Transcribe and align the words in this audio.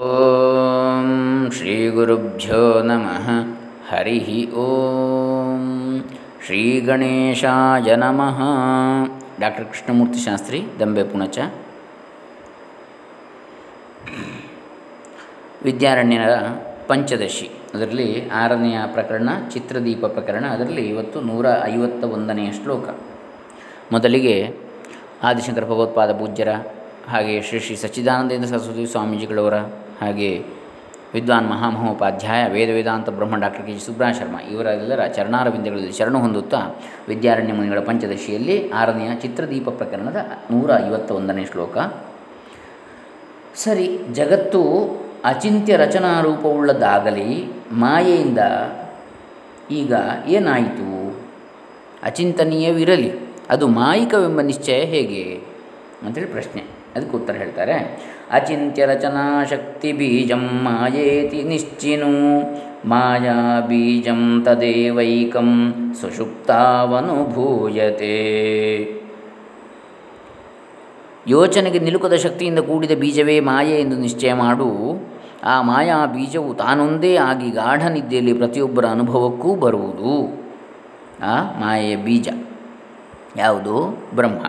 ಓಂ 0.00 1.50
ಶ್ರೀ 1.56 1.88
ಗುರುಭ್ಯೋ 1.88 2.82
ನಮಃ. 2.82 3.30
ಹರಿ 3.88 4.50
ಓಂ. 4.52 6.04
ಶ್ರೀ 6.46 6.80
ಗಣೇಶಾಯ 6.80 7.96
ನಮಃ. 7.96 8.40
ಡಾಕ್ಟರ್ 9.40 9.64
ಕೃಷ್ಣಮೂರ್ತಿ 9.64 10.18
ಶಾಸ್ತ್ರಿ, 10.18 10.62
ದಂಬೆ 10.80 11.02
ಪುಣಚ. 11.02 11.38
ವಿದ್ಯಾರಣ್ಯರ 15.64 16.34
ಪಂಚದಶಿ. 16.86 17.50
ಅದರಲ್ಲಿ 17.74 18.30
ಆರನೆಯ 18.30 18.78
ಪ್ರಕರಣ, 18.86 19.28
ಚಿತ್ರದೀಪ 19.50 20.06
ಪ್ರಕರಣ. 20.06 20.44
ಅದರಲ್ಲಿ 20.44 20.88
ಇವತ್ತು 20.88 21.20
ನೂರ 21.20 21.46
ಐವತ್ತ 21.64 22.04
ಒಂದನೆಯ 22.04 22.52
ಶ್ಲೋಕ. 22.52 22.88
ಮೊದಲಿಗೆ 23.92 24.56
ಆದಿಶಂಕರ 25.22 25.64
ಭಗವತ್ಪಾದ 25.64 26.12
ಪೂಜ್ಯರ 26.12 26.48
ಹಾಗೆ 27.08 27.42
ಶ್ರೀ 27.42 27.58
ಶ್ರೀ 27.58 27.76
ಸಚ್ಚಿದಾನಂದೇಂದ್ರ 27.76 28.48
ಸರಸ್ವತಿ 28.48 28.86
ಸ್ವಾಮೀಜಿಗಳವರ 28.86 29.54
ಹಾಗೆ 30.00 30.44
ವಿದ್ವಾನ್ 31.14 31.50
ಮಹಾಮಹೋಪಾಧ್ಯಾಯ, 31.50 32.48
ವೇದ 32.48 32.68
ವೇದಾಂತ 32.68 33.10
ಬ್ರಹ್ಮ 33.10 33.36
ಡಾಕ್ಟರ್ 33.36 33.66
ಕೆ 33.66 33.72
ಜಿ 33.72 33.86
ಸುಬ್ರಹ 33.86 34.10
ಶರ್ಮ 34.10 34.40
ಇವರೆಲ್ಲರ 34.40 35.06
ಚರಣಾರವಿಂದಗಳಲ್ಲಿ 35.06 35.92
ಶರಣು 35.92 36.18
ಹೊಂದುತ್ತಾ 36.18 36.60
ವಿದ್ಯಾರಣ್ಯ 37.08 37.52
ಮುನಿಗಳ 37.52 37.80
ಪಂಚದಶಿಯಲ್ಲಿ 37.80 38.70
ಆರನೆಯ 38.70 39.14
ಚಿತ್ರದೀಪ 39.14 39.68
ಪ್ರಕರಣದ 39.68 40.16
ನೂರ 40.50 40.70
ಐವತ್ತ 40.86 41.10
ಒಂದನೇ 41.10 41.44
ಶ್ಲೋಕ. 41.44 41.78
ಸರಿ, 43.54 43.98
ಜಗತ್ತು 44.12 44.60
ಅಚಿಂತ್ಯ 45.24 45.76
ರಚನಾ 45.76 46.20
ರೂಪವುಳ್ಳದ್ದಾಗಲಿ 46.20 47.52
ಮಾಯೆಯಿಂದ 47.72 48.38
ಈಗ 49.70 49.94
ಏನಾಯಿತು? 50.26 51.20
ಅಚಿಂತನೀಯವಿರಲಿ, 52.02 53.12
ಅದು 53.50 53.68
ಮಾಯಿಕವೆಂಬ 53.68 54.40
ನಿಶ್ಚಯ 54.40 54.80
ಹೇಗೆ? 54.80 55.40
ಅಂತೇಳಿ 56.06 56.26
ಪ್ರಶ್ನೆ. 56.26 56.62
ಅದಕ್ಕೆ 56.96 57.16
ಉತ್ತರ 57.16 57.32
ಹೇಳ್ತಾರೆ. 57.32 58.06
ಅಚಿಂತ್ಯ 58.30 58.86
ರಚನಾ 58.86 59.44
ಶಕ್ತಿ 59.44 59.92
ಬೀಜಂ 59.92 60.48
ಮಾಯೇತಿ 60.62 61.42
ನಿಶ್ಚಿನು. 61.42 62.42
ಮಾಯಾ 62.88 63.60
ಬೀಜಂ 63.60 64.42
ತದೇವೈಕಂ 64.44 65.72
ಸುಷುಪ್ತಾವನುಭೂಯತೆ 66.00 66.96
ಯೋಚನೆಗೆ 71.28 71.78
ನಿಲುಕದ 71.78 72.12
ಶಕ್ತಿಯಿಂದ 72.12 72.58
ಕೂಡಿದ 72.58 72.90
ಬೀಜವೇ 73.00 73.40
ಮಾಯೆ 73.40 73.80
ಎಂದು 73.80 73.96
ನಿಶ್ಚಯ 73.96 74.32
ಮಾಡು. 74.32 74.70
ಆ 75.44 75.62
ಮಾಯಾ 75.62 76.06
ಬೀಜವು 76.06 76.54
ತಾನೊಂದೇ 76.54 77.16
ಆಗಿ 77.16 77.50
ಗಾಢ 77.50 77.86
ನಿದ್ದೆಯಲ್ಲಿ 77.86 78.32
ಪ್ರತಿಯೊಬ್ಬರ 78.32 78.84
ಅನುಭವಕ್ಕೂ 78.84 79.54
ಬರುವುದು. 79.54 80.44
ಆ 81.22 81.42
ಮಾಯೆಯ 81.42 81.96
ಬೀಜ. 81.96 82.28
ಯಾವುದು? 83.36 84.04
ಬ್ರಹ್ಮ. 84.14 84.46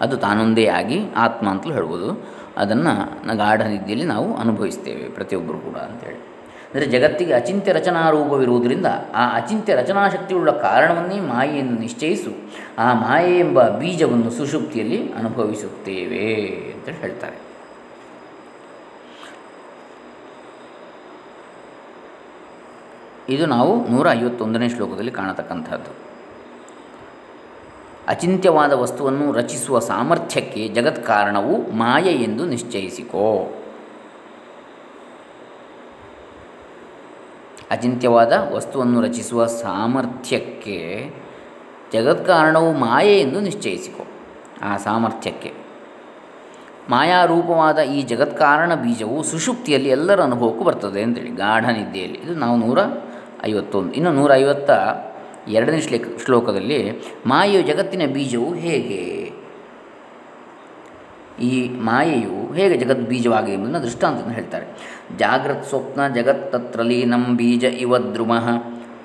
ಅದು 0.00 0.16
ತಾನೊಂದೇ 0.16 0.66
ಆಗಿ 0.66 0.98
ಆತ್ಮ 1.16 1.48
ಅಂತಲೂ 1.48 1.72
ಹೇಳ್ಬೋದು. 1.72 2.35
ಅದನ್ನು 2.56 3.36
ಗಾಢ 3.36 3.62
ನಿದ್ದೆಯಲ್ಲಿ 3.62 4.06
ನಾವು 4.06 4.36
ಅನುಭವಿಸ್ತೇವೆ 4.36 5.08
ಪ್ರತಿಯೊಬ್ಬರು 5.08 5.58
ಕೂಡ 5.58 5.76
ಅಂತೇಳಿ. 5.76 6.18
ಅಂದರೆ 6.66 6.86
ಜಗತ್ತಿಗೆ 6.86 7.32
ಅಚಿಂತ್ಯ 7.32 7.72
ರಚನಾ 7.72 8.10
ರೂಪವಿರುವುದರಿಂದ 8.10 8.86
ಆ 9.14 9.36
ಅಚಿಂತ್ಯ 9.36 9.74
ರಚನಾ 9.74 10.08
ಶಕ್ತಿಯುಳ್ಳ 10.08 10.50
ಕಾರಣವನ್ನೇ 10.50 11.20
ಮಾಯೆಯನ್ನು 11.20 11.80
ನಿಶ್ಚಯಿಸು 11.80 12.30
ಆ 12.78 12.92
ಮಾಯೆ 12.92 13.38
ಎಂಬ 13.38 13.68
ಬೀಜವನ್ನು 13.68 14.30
ಸುಷುಪ್ತಿಯಲ್ಲಿ 14.30 15.12
ಅನುಭವಿಸುತ್ತೇವೆ 15.12 16.26
ಅಂತೇಳಿ 16.74 16.96
ಹೇಳ್ತಾರೆ. 16.96 17.38
ಇದು 23.28 23.46
ನಾವು 23.46 23.90
ನೂರ 23.90 24.10
ಐವತ್ತೊಂದನೇ 24.12 24.68
ಶ್ಲೋಕದಲ್ಲಿ 24.68 25.10
ಕಾಣತಕ್ಕಂಥದ್ದು. 25.10 26.05
ಅಚಿಂತ್ಯವಾದ 28.08 28.72
ವಸ್ತುವನ್ನು 28.72 29.32
ರಚಿಸುವ 29.32 29.78
ಸಾಮರ್ಥ್ಯಕ್ಕೆ 29.78 30.68
ಜಗತ್ 30.68 31.06
ಕಾರಣವು 31.06 31.72
ಮಾಯೆ 31.72 32.12
ಎಂದು 32.12 32.46
ನಿಶ್ಚಯಿಸಿಕೋ. 32.46 33.52
ಅಚಿಂತ್ಯವಾದ 37.70 38.32
ವಸ್ತುವನ್ನು 38.52 39.00
ರಚಿಸುವ 39.00 39.46
ಸಾಮರ್ಥ್ಯಕ್ಕೆ 39.46 41.10
ಜಗತ್ಕಾರಣವು 41.92 42.72
ಮಾಯೆ 42.72 43.20
ಎಂದು 43.20 43.40
ನಿಶ್ಚಯಿಸಿಕೊ. 43.40 44.04
ಆ 44.62 44.76
ಸಾಮರ್ಥ್ಯಕ್ಕೆ. 44.76 45.52
ಮಾಯಾರೂಪವಾದ 46.90 47.78
ಈ 47.78 48.02
ಜಗತ್ಕಾರಣ 48.02 48.74
ಬೀಜವು 48.74 49.22
ಸುಷುಪ್ತಿಯಲ್ಲಿ 49.22 49.88
ಎಲ್ಲರ 49.88 50.22
ಅನುಭವಕ್ಕೂ 50.22 50.64
ಬರ್ತದೆ 50.64 51.02
ಅಂತೇಳಿ, 51.02 51.30
ಗಾಢ 51.30 51.64
ನಿದ್ದೆಯಲ್ಲಿ. 51.64 52.18
ಇದು 52.18 52.34
ನಾವು 52.34 52.56
ನೂರ 52.56 52.78
ಐವತ್ತೊಂದು, 53.46 53.92
ಇನ್ನು 53.92 54.12
ನೂರ 54.12 54.34
ಎರಡನೇ 55.48 55.80
ಶ್ಲೇ 55.80 56.02
ಶ್ಲೋಕದಲ್ಲಿ 56.24 56.90
ಮಾಯೆಯು 57.26 57.62
ಜಗತ್ತಿನ 57.62 58.02
ಬೀಜವು 58.12 58.54
ಹೇಗೆ? 58.54 59.32
ಈ 61.44 61.68
ಮಾಯೆಯು 61.68 62.54
ಹೇಗೆ 62.54 62.76
ಜಗತ್ 62.76 63.00
ಬೀಜವಾಗಿದೆ 63.00 63.52
ಎಂಬುದನ್ನು 63.52 63.82
ದೃಷ್ಟಾಂತವನ್ನು 63.82 64.34
ಹೇಳ್ತಾರೆ. 64.34 64.66
ಜಾಗೃತ್ 65.18 65.64
ಸ್ವಪ್ನ 65.64 66.14
ಜಗತ್ತತ್ರಲೀನಂ 66.14 67.36
ಬೀಜ 67.36 67.64
ಇವ 67.64 67.98
ದ್ರುಮ 67.98 68.32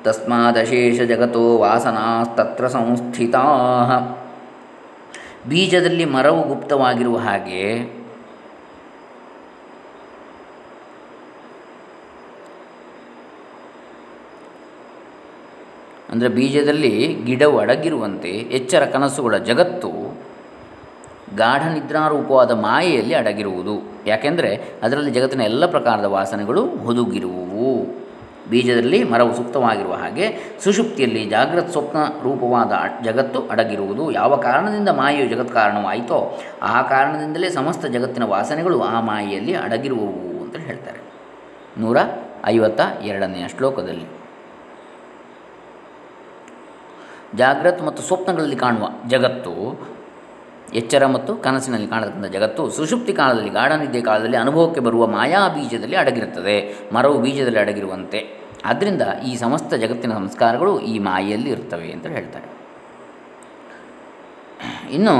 ತಸ್ಮಾದಶೇಷ 0.03 1.01
ಜಗತೋ 1.01 1.57
ವಾಸನಾಸ್ತತ್ರ 1.57 2.67
ಸಂಸ್ಥಿತಾ. 2.67 3.43
ಬೀಜದಲ್ಲಿ 5.49 6.05
ಮರವು 6.05 6.43
ಗುಪ್ತವಾಗಿರುವ 6.43 7.17
ಹಾಗೆ 7.17 8.00
ಅಂದರೆ 16.11 16.27
ಬೀಜದಲ್ಲಿ 16.27 17.17
ಗಿಡವು 17.25 17.59
ಅಡಗಿರುವಂತೆ 17.59 18.29
ಎಚ್ಚರ 18.29 18.85
ಕನಸುಗಳ 18.85 19.37
ಜಗತ್ತು 19.37 20.21
ಗಾಢ 21.37 21.61
ನಿದ್ರಾರೂಪವಾದ 21.73 22.51
ಮಾಯೆಯಲ್ಲಿ 22.51 23.13
ಅಡಗಿರುವುದು. 23.13 23.81
ಯಾಕೆಂದರೆ 24.07 24.61
ಅದರಲ್ಲಿ 24.83 25.11
ಜಗತ್ತಿನ 25.11 25.41
ಎಲ್ಲ 25.41 25.65
ಪ್ರಕಾರದ 25.65 26.05
ವಾಸನೆಗಳು 26.05 26.61
ಹುದುಗಿರುವುವು. 26.67 28.01
ಬೀಜದಲ್ಲಿ 28.49 29.03
ಮರವು 29.03 29.35
ಸೂಕ್ತವಾಗಿರುವ 29.35 29.93
ಹಾಗೆ 29.93 30.57
ಸುಷುಪ್ತಿಯಲ್ಲಿ 30.63 31.25
ಜಾಗೃತ 31.25 31.69
ಸ್ವಪ್ನ 31.69 31.97
ರೂಪವಾದ 32.23 32.71
ಜಗತ್ತು 33.03 33.39
ಅಡಗಿರುವುದು. 33.47 34.11
ಯಾವ 34.11 34.35
ಕಾರಣದಿಂದ 34.35 34.89
ಮಾಯೆಯು 34.89 35.29
ಜಗತ್ 35.29 35.53
ಕಾರಣವಾಯಿತೋ 35.53 36.39
ಆ 36.61 36.81
ಕಾರಣದಿಂದಲೇ 36.81 37.49
ಸಮಸ್ತ 37.49 37.85
ಜಗತ್ತಿನ 37.85 38.23
ವಾಸನೆಗಳು 38.23 38.81
ಆ 38.81 39.01
ಮಾಯೆಯಲ್ಲಿ 39.01 39.53
ಅಡಗಿರುವವು 39.53 40.43
ಅಂತ 40.43 40.57
ಹೇಳ್ತಾರೆ. 40.57 40.99
ನೂರ 41.77 41.97
ಐವತ್ತ 42.45 42.81
ಎರಡನೆಯ 43.05 43.47
ಶ್ಲೋಕದಲ್ಲಿ. 43.57 44.20
ಜಾಗ್ರತ್ 47.35 47.81
ಮತ್ತು 47.81 48.03
ಸ್ವಪ್ನಗಳಲ್ಲಿ 48.03 48.55
ಕಾಣುವ 48.55 48.89
ಜಗತ್ತು, 49.07 49.79
ಎಚ್ಚರ 50.73 51.05
ಮತ್ತು 51.05 51.35
ಕನಸಿನಲ್ಲಿ 51.35 51.87
ಕಾಣತಕ್ಕಂಥ 51.87 52.25
ಜಗತ್ತು, 52.25 52.69
ಸುಷುಪ್ತಿ 52.69 53.13
ಕಾಲದಲ್ಲಿ, 53.13 53.49
ಗಾಢನಿದ್ದೆ 53.49 54.01
ಕಾಲದಲ್ಲಿ, 54.01 54.37
ಅನುಭವಕ್ಕೆ 54.37 54.79
ಬರುವ 54.79 55.07
ಮಾಯಾ 55.07 55.47
ಬೀಜದಲ್ಲಿ 55.47 55.95
ಅಡಗಿರುತ್ತದೆ, 55.95 56.87
ಮರವು 56.93 57.19
ಬೀಜದಲ್ಲಿ 57.19 57.59
ಅಡಗಿರುವಂತೆ. 57.59 58.41
ಆದ್ದರಿಂದ 58.65 59.01
ಈ 59.25 59.35
ಸಮಸ್ತ 59.35 59.73
ಜಗತ್ತಿನ 59.73 60.13
ಸಂಸ್ಕಾರಗಳು 60.13 60.79
ಈ 60.79 60.99
ಮಾಯೆಯಲ್ಲಿ 60.99 61.49
ಇರ್ತವೆ 61.49 61.91
ಅಂತ 61.91 62.07
ಹೇಳ್ತಾರೆ. 62.07 62.47
ಇನ್ನು 64.91 65.15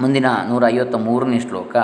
ಮುಂದಿನ 0.00 0.26
ನೂರ 0.48 0.64
ಐವತ್ತ 0.68 0.94
ಮೂರನೇ 0.94 1.40
ಶ್ಲೋಕ 1.40 1.76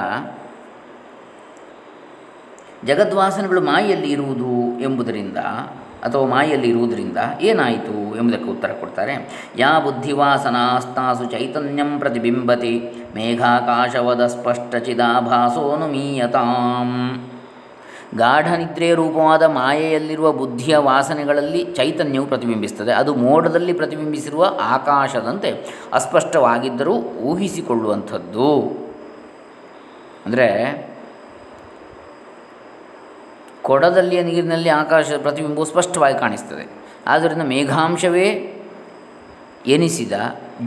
ಜಗದ್ವಾಸನೆಗಳು 2.84 3.60
ಮಾಯೆಯಲ್ಲಿ 3.60 4.10
ಇರುವುದು 4.10 4.80
ಎಂಬುದರಿಂದ 4.80 5.36
ಅಥವಾ 6.04 6.26
ಮಾಯಲ್ಲಿ 6.26 6.68
ಇರುವುದರಿಂದ 6.68 7.16
ಏನಾಯಿತು 7.40 8.16
ಎಂಬುದಕ್ಕೆ 8.16 8.50
ಉತ್ತರ 8.50 8.72
ಕೊಡ್ತಾರೆ. 8.72 9.28
ಯಾ 9.58 9.78
ಬುದ್ಧಿವಾಸನಾಸ್ತಾಸು 9.78 11.24
ಚೈತನ್ಯಂ 11.24 11.98
ಪ್ರತಿಬಿಂಬತಿ 11.98 12.90
ಮೇಘಾಕಾಶವದ 13.14 14.26
ಸ್ಪಷ್ಟ 14.26 14.76
ಚಿದಾಭಾಸೋನುಮೀಯತಾಂ 14.76 17.28
ಗಾಢ 18.16 18.48
ನಿದ್ರೆಯ 18.48 18.94
ರೂಪವಾದ 18.94 19.42
ಮಾಯೆಯಲ್ಲಿರುವ 19.42 20.32
ಬುದ್ಧಿಯ 20.32 20.76
ವಾಸನೆಗಳಲ್ಲಿ 20.76 21.64
ಚೈತನ್ಯವು 21.64 22.26
ಪ್ರತಿಬಿಂಬಿಸ್ತದೆ. 22.26 22.92
ಅದು 22.92 23.14
ಮೋಡದಲ್ಲಿ 23.14 23.72
ಪ್ರತಿಬಿಂಬಿಸಿರುವ 23.72 24.56
ಆಕಾಶದಂತೆ 24.60 25.80
ಅಸ್ಪಷ್ಟವಾಗಿದ್ದರೂ 25.92 26.96
ಊಹಿಸಿಕೊಳ್ಳುವಂಥದ್ದು. 26.96 28.78
ಅಂದರೆ 30.26 30.87
ಕೊಡದಲ್ಲಿಯ 33.68 34.20
ನೀರಿನಲ್ಲಿ 34.22 34.70
ಆಕಾಶದ 34.82 35.16
ಪ್ರತಿಬಿಂಬವು 35.22 35.66
ಸ್ಪಷ್ಟವಾಗಿ 35.72 36.16
ಕಾಣಿಸ್ತದೆ. 36.18 36.64
ಆದ್ದರಿಂದ 37.06 37.44
ಮೇಘಾಂಶವೇ 37.52 38.28
ಎನಿಸಿದ 39.74 40.12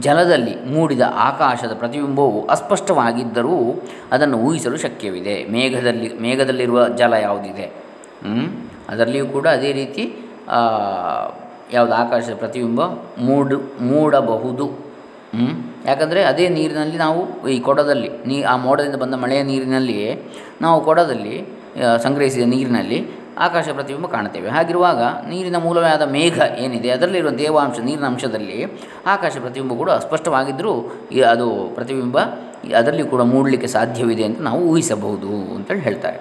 ಜಲದಲ್ಲಿ 0.00 0.54
ಮೂಡಿದ 0.72 1.04
ಆಕಾಶದ 1.28 1.72
ಪ್ರತಿಬಿಂಬವು 1.78 2.40
ಅಸ್ಪಷ್ಟವಾಗಿದ್ದರೂ 2.46 3.56
ಅದನ್ನು 4.12 4.36
ಊಹಿಸಲು 4.46 4.76
ಶಕ್ಯವಿದೆ. 4.76 5.34
ಮೇಘದಲ್ಲಿ, 5.54 6.08
ಮೇಘದಲ್ಲಿರುವ 6.24 6.80
ಜಲ 7.00 7.12
ಯಾವುದಿದೆ? 7.26 7.66
ಅದರಲ್ಲಿಯೂ 8.88 9.26
ಕೂಡ 9.36 9.46
ಅದೇ 9.56 9.70
ರೀತಿ 9.80 10.04
ಯಾವುದು 11.72 11.94
ಆಕಾಶದ 11.94 12.34
ಪ್ರತಿಬಿಂಬ 12.34 12.82
ಮೂಡು, 13.28 13.58
ಮೂಡಬಹುದು. 13.90 14.66
ಯಾಕಂದರೆ 15.86 16.20
ಅದೇ 16.30 16.46
ನೀರಿನಲ್ಲಿ 16.56 16.98
ನಾವು 17.04 17.20
ಈ 17.48 17.58
ಕೊಡದಲ್ಲಿ, 17.68 18.10
ನೀ, 18.26 18.36
ಆ 18.52 18.54
ಮೋಡದಿಂದ 18.66 18.96
ಬಂದ 19.02 19.14
ಮಳೆಯ 19.22 19.42
ನೀರಿನಲ್ಲಿಯೇ 19.50 20.10
ನಾವು 20.60 20.78
ಕೊಡದಲ್ಲಿ 20.88 21.36
ಸಂಗ್ರಹಿಸಿದ 22.04 22.46
ನೀರಿನಲ್ಲಿ 22.54 22.98
ಆಕಾಶ 23.38 23.66
ಪ್ರತಿಬಿಂಬ 23.76 24.06
ಕಾಣುತ್ತೇವೆ. 24.06 24.48
ಹಾಗಿರುವಾಗ 24.48 25.02
ನೀರಿನ 25.28 25.58
ಮೂಲವೇ 25.66 25.88
ಆದ 25.88 26.04
ಮೇಘ 26.16 26.38
ಏನಿದೆ, 26.64 26.88
ಅದರಲ್ಲಿರುವ 26.90 27.32
ದೇವಾಂಶ 27.42 27.78
ನೀರಿನ 27.88 28.06
ಅಂಶದಲ್ಲಿ 28.12 28.58
ಆಕಾಶ 29.06 29.32
ಪ್ರತಿಬಿಂಬ 29.40 29.74
ಕೂಡ 29.78 29.90
ಅಸ್ಪಷ್ಟವಾಗಿದ್ದರೂ 29.90 30.74
ಅದು 31.34 31.48
ಪ್ರತಿಬಿಂಬ 31.74 32.18
ಅದರಲ್ಲಿ 32.80 33.04
ಕೂಡ 33.12 33.22
ಮೂಡಲಿಕ್ಕೆ 33.32 33.68
ಸಾಧ್ಯವಿದೆ 33.76 34.24
ಅಂತ 34.24 34.40
ನಾವು 34.40 34.60
ಊಹಿಸಬಹುದು 34.72 35.30
ಅಂತೇಳಿ 35.54 35.80
ಹೇಳ್ತಾರೆ. 35.80 36.18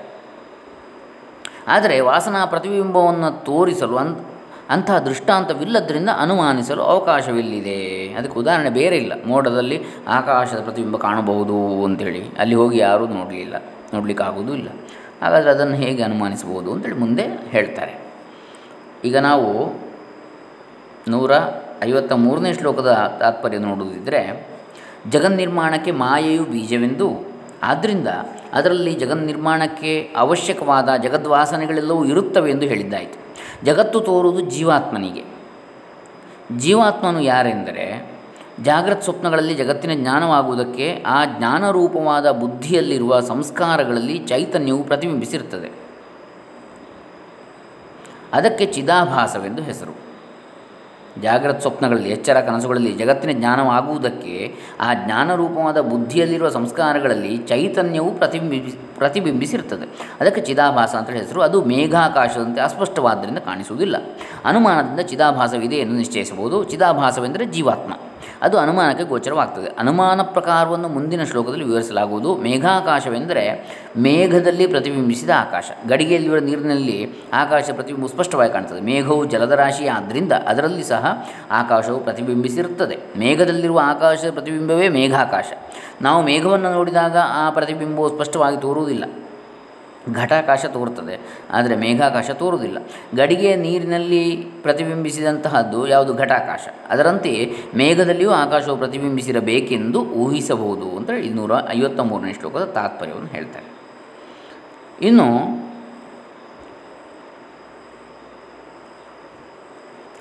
ಆದರೆ 1.68 1.96
ವಾಸನಾ 2.00 2.42
ಪ್ರತಿಬಿಂಬವನ್ನು 2.46 3.32
ತೋರಿಸಲು 3.46 3.98
ಅಂತ 4.04 4.18
ಅಂತಹ 4.74 4.98
ದೃಷ್ಟಾಂತವಿಲ್ಲದ್ರಿಂದ 5.08 6.10
ಅನುಮಾನಿಸಲು 6.18 6.82
ಅವಕಾಶವಿಲ್ಲಿದೆ. 6.92 7.80
ಅದಕ್ಕೆ 8.18 8.38
ಉದಾಹರಣೆ 8.40 8.70
ಬೇರೆ 8.70 8.96
ಇಲ್ಲ. 8.98 9.14
ಮೋಡದಲ್ಲಿ 9.26 9.78
ಆಕಾಶದ 10.08 10.60
ಪ್ರತಿಬಿಂಬ 10.64 10.98
ಕಾಣಬಹುದು 10.98 11.58
ಅಂತೇಳಿ. 11.86 12.22
ಅಲ್ಲಿ 12.40 12.56
ಹೋಗಿ 12.56 12.78
ಯಾರೂ 12.78 13.06
ನೋಡಲಿಲ್ಲ 13.18 13.56
ನೋಡಲಿಕ್ಕೆ 13.94 14.24
ಆಗೋದೂ 14.24 14.54
ಇಲ್ಲ. 14.54 14.70
ಹಾಗಾದರೆ 15.22 15.50
ಅದನ್ನು 15.50 15.76
ಹೇಗೆ 15.76 16.04
ಅನುಮಾನಿಸಬಹುದು 16.04 16.72
ಅಂತೇಳಿ 16.72 16.96
ಮುಂದೆ 16.96 17.24
ಹೇಳ್ತಾರೆ. 17.50 18.00
ಈಗ 19.06 19.18
ನಾವು 19.18 19.80
ನೂರ 21.08 21.32
ಐವತ್ತ 21.84 22.12
ಮೂರನೇ 22.12 22.54
ಶ್ಲೋಕದ 22.54 23.18
ತಾತ್ಪರ್ಯ 23.20 23.58
ನೋಡುವುದಿದ್ದರೆ 23.58 24.48
ಜಗನ್ನಿರ್ಮಾಣಕ್ಕೆ 25.10 25.92
ಮಾಯೆಯು 25.92 26.44
ಬೀಜವೆಂದು. 26.44 27.32
ಆದ್ದರಿಂದ 27.64 28.08
ಅದರಲ್ಲಿ 28.54 28.94
ಜಗನ್ 28.94 29.26
ನಿರ್ಮಾಣಕ್ಕೆ 29.26 30.14
ಅವಶ್ಯಕವಾದ 30.18 30.96
ಜಗದ್ವಾಸನೆಗಳೆಲ್ಲವೂ 30.96 32.06
ಇರುತ್ತವೆ 32.06 32.52
ಎಂದು 32.52 32.66
ಹೇಳಿದ್ದಾಯಿತು. 32.66 33.36
ಜಗತ್ತು 33.66 34.00
ತೋರುವುದು 34.00 34.42
ಜೀವಾತ್ಮನಿಗೆ. 34.42 35.24
ಜೀವಾತ್ಮನು 36.58 37.22
ಯಾರೆಂದರೆ 37.22 38.11
ಜಾಗ್ರತ್ 38.64 39.04
ಸ್ವಪ್ನಗಳಲ್ಲಿ 39.04 39.54
ಜಗತ್ತಿನ 39.54 39.92
ಜ್ಞಾನವಾಗುವುದಕ್ಕೆ 39.94 41.04
ಆ 41.08 41.26
ಜ್ಞಾನರೂಪವಾದ 41.26 42.32
ಬುದ್ಧಿಯಲ್ಲಿರುವ 42.32 43.20
ಸಂಸ್ಕಾರಗಳಲ್ಲಿ 43.20 44.18
ಚೈತನ್ಯವು 44.18 44.84
ಪ್ರತಿಬಿಂಬಿಸಿರುತ್ತದೆ. 44.84 45.72
ಅದಕ್ಕೆ 48.34 48.66
ಚಿದಾಭಾಸವೆಂದು 48.66 49.62
ಹೆಸರು. 49.64 50.12
ಜಾಗ್ರತ್ 51.22 51.62
ಸ್ವಪ್ನಗಳಲ್ಲಿ, 51.62 52.10
ಎಚ್ಚರ 52.10 52.42
ಕನಸುಗಳಲ್ಲಿ 52.42 52.94
ಜಗತ್ತಿನ 52.94 53.40
ಜ್ಞಾನವಾಗುವುದಕ್ಕೆ 53.40 54.56
ಆ 54.80 54.94
ಜ್ಞಾನರೂಪವಾದ 54.94 55.82
ಬುದ್ಧಿಯಲ್ಲಿರುವ 55.82 56.50
ಸಂಸ್ಕಾರಗಳಲ್ಲಿ 56.50 57.38
ಚೈತನ್ಯವು 57.38 58.12
ಪ್ರತಿಬಿಂಬಿಸಿ 58.12 58.78
ಪ್ರತಿಬಿಂಬಿಸಿರುತ್ತದೆ. 58.98 60.16
ಅದಕ್ಕೆ 60.22 60.42
ಚಿದಾಭಾಸ 60.42 60.96
ಅಂತ 60.96 61.10
ಹೆಸರು. 61.10 61.42
ಅದು 61.42 61.66
ಮೇಘಾಕಾಶದಂತೆ 61.66 62.62
ಅಸ್ಪಷ್ಟವಾದ್ದರಿಂದ 62.62 63.38
ಕಾಣಿಸುವುದಿಲ್ಲ. 63.38 63.96
ಅನುಮಾನದಿಂದ 64.46 65.00
ಚಿದಾಭಾಸವಿದೆ 65.00 65.76
ಎಂದು 65.76 65.94
ನಿಶ್ಚಯಿಸಬಹುದು. 65.94 66.64
ಚಿದಾಭಾಸವೆಂದರೆ 66.64 67.46
ಜೀವಾತ್ಮ. 67.46 67.94
ಅದು 68.42 68.60
ಅನುಮಾನಕ್ಕೆ 68.60 69.04
ಗೋಚರವಾಗ್ತದೆ. 69.04 69.68
ಅನುಮಾನ 69.80 70.22
ಪ್ರಕಾರವನ್ನು 70.22 70.88
ಮುಂದಿನ 70.88 71.24
ಶ್ಲೋಕದಲ್ಲಿ 71.24 71.64
ವಿವರಿಸಲಾಗುವುದು. 71.64 72.36
ಮೇಘಾಕಾಶವೆಂದರೆ 72.36 73.66
ಮೇಘದಲ್ಲಿ 73.98 74.68
ಪ್ರತಿಬಿಂಬಿಸಿದ 74.68 75.30
ಆಕಾಶ. 75.38 75.72
ಗಡಿಗೆಯಲ್ಲಿರುವ 75.88 76.40
ನೀರಿನಲ್ಲಿ 76.40 77.12
ಆಕಾಶ 77.34 77.70
ಪ್ರತಿಬಿಂಬ 77.72 78.08
ಸ್ಪಷ್ಟವಾಗಿ 78.08 78.54
ಕಾಣ್ತದೆ. 78.54 78.82
ಮೇಘವು 78.82 79.26
ಜಲದ 79.26 79.60
ಆದ್ದರಿಂದ 79.94 80.32
ಅದರಲ್ಲಿ 80.32 80.84
ಸಹ 80.84 81.28
ಆಕಾಶವು 81.52 82.00
ಪ್ರತಿಬಿಂಬಿಸಿರುತ್ತದೆ. 82.00 82.98
ಮೇಘದಲ್ಲಿರುವ 83.18 83.82
ಆಕಾಶದ 83.84 84.34
ಪ್ರತಿಬಿಂಬವೇ 84.34 84.90
ಮೇಘಾಕಾಶ. 84.90 85.46
ನಾವು 86.02 86.24
ಮೇಘವನ್ನು 86.24 86.72
ನೋಡಿದಾಗ 86.72 87.18
ಆ 87.18 87.50
ಪ್ರತಿಬಿಂಬವು 87.50 88.10
ಸ್ಪಷ್ಟವಾಗಿ 88.10 88.58
ತೋರುವುದಿಲ್ಲ. 88.58 89.06
ಘಟಾಕಾಶ 90.16 90.66
ತೋರುತ್ತದೆ, 90.66 91.16
ಆದರೆ 91.52 91.76
ಮೇಘಾಕಾಶ 91.76 92.30
ತೋರುವುದಿಲ್ಲ. 92.32 92.78
ಗಡಿಗೆಯ 93.16 93.56
ನೀರಿನಲ್ಲಿ 93.56 94.22
ಪ್ರತಿಬಿಂಬಿಸಿದಂತಹದ್ದು 94.64 95.80
ಯಾವುದು 95.88 96.14
ಘಟಾಕಾಶ? 96.14 96.64
ಅದರಂತೆಯೇ 96.90 97.44
ಮೇಘದಲ್ಲಿಯೂ 97.76 98.32
ಆಕಾಶವು 98.34 98.78
ಪ್ರತಿಬಿಂಬಿಸಿರಬೇಕೆಂದು 98.78 100.02
ಊಹಿಸಬಹುದು 100.24 100.88
ಅಂತ 100.98 101.10
ಇನ್ನೂರ 101.10 101.52
ಐವತ್ತ 101.70 102.00
ಮೂರನೇ 102.02 102.34
ಶ್ಲೋಕದ 102.34 102.66
ತಾತ್ಪರ್ಯವನ್ನು 102.78 103.28
ಹೇಳ್ತಾರೆ. 103.28 103.68
ಇನ್ನು 105.02 105.28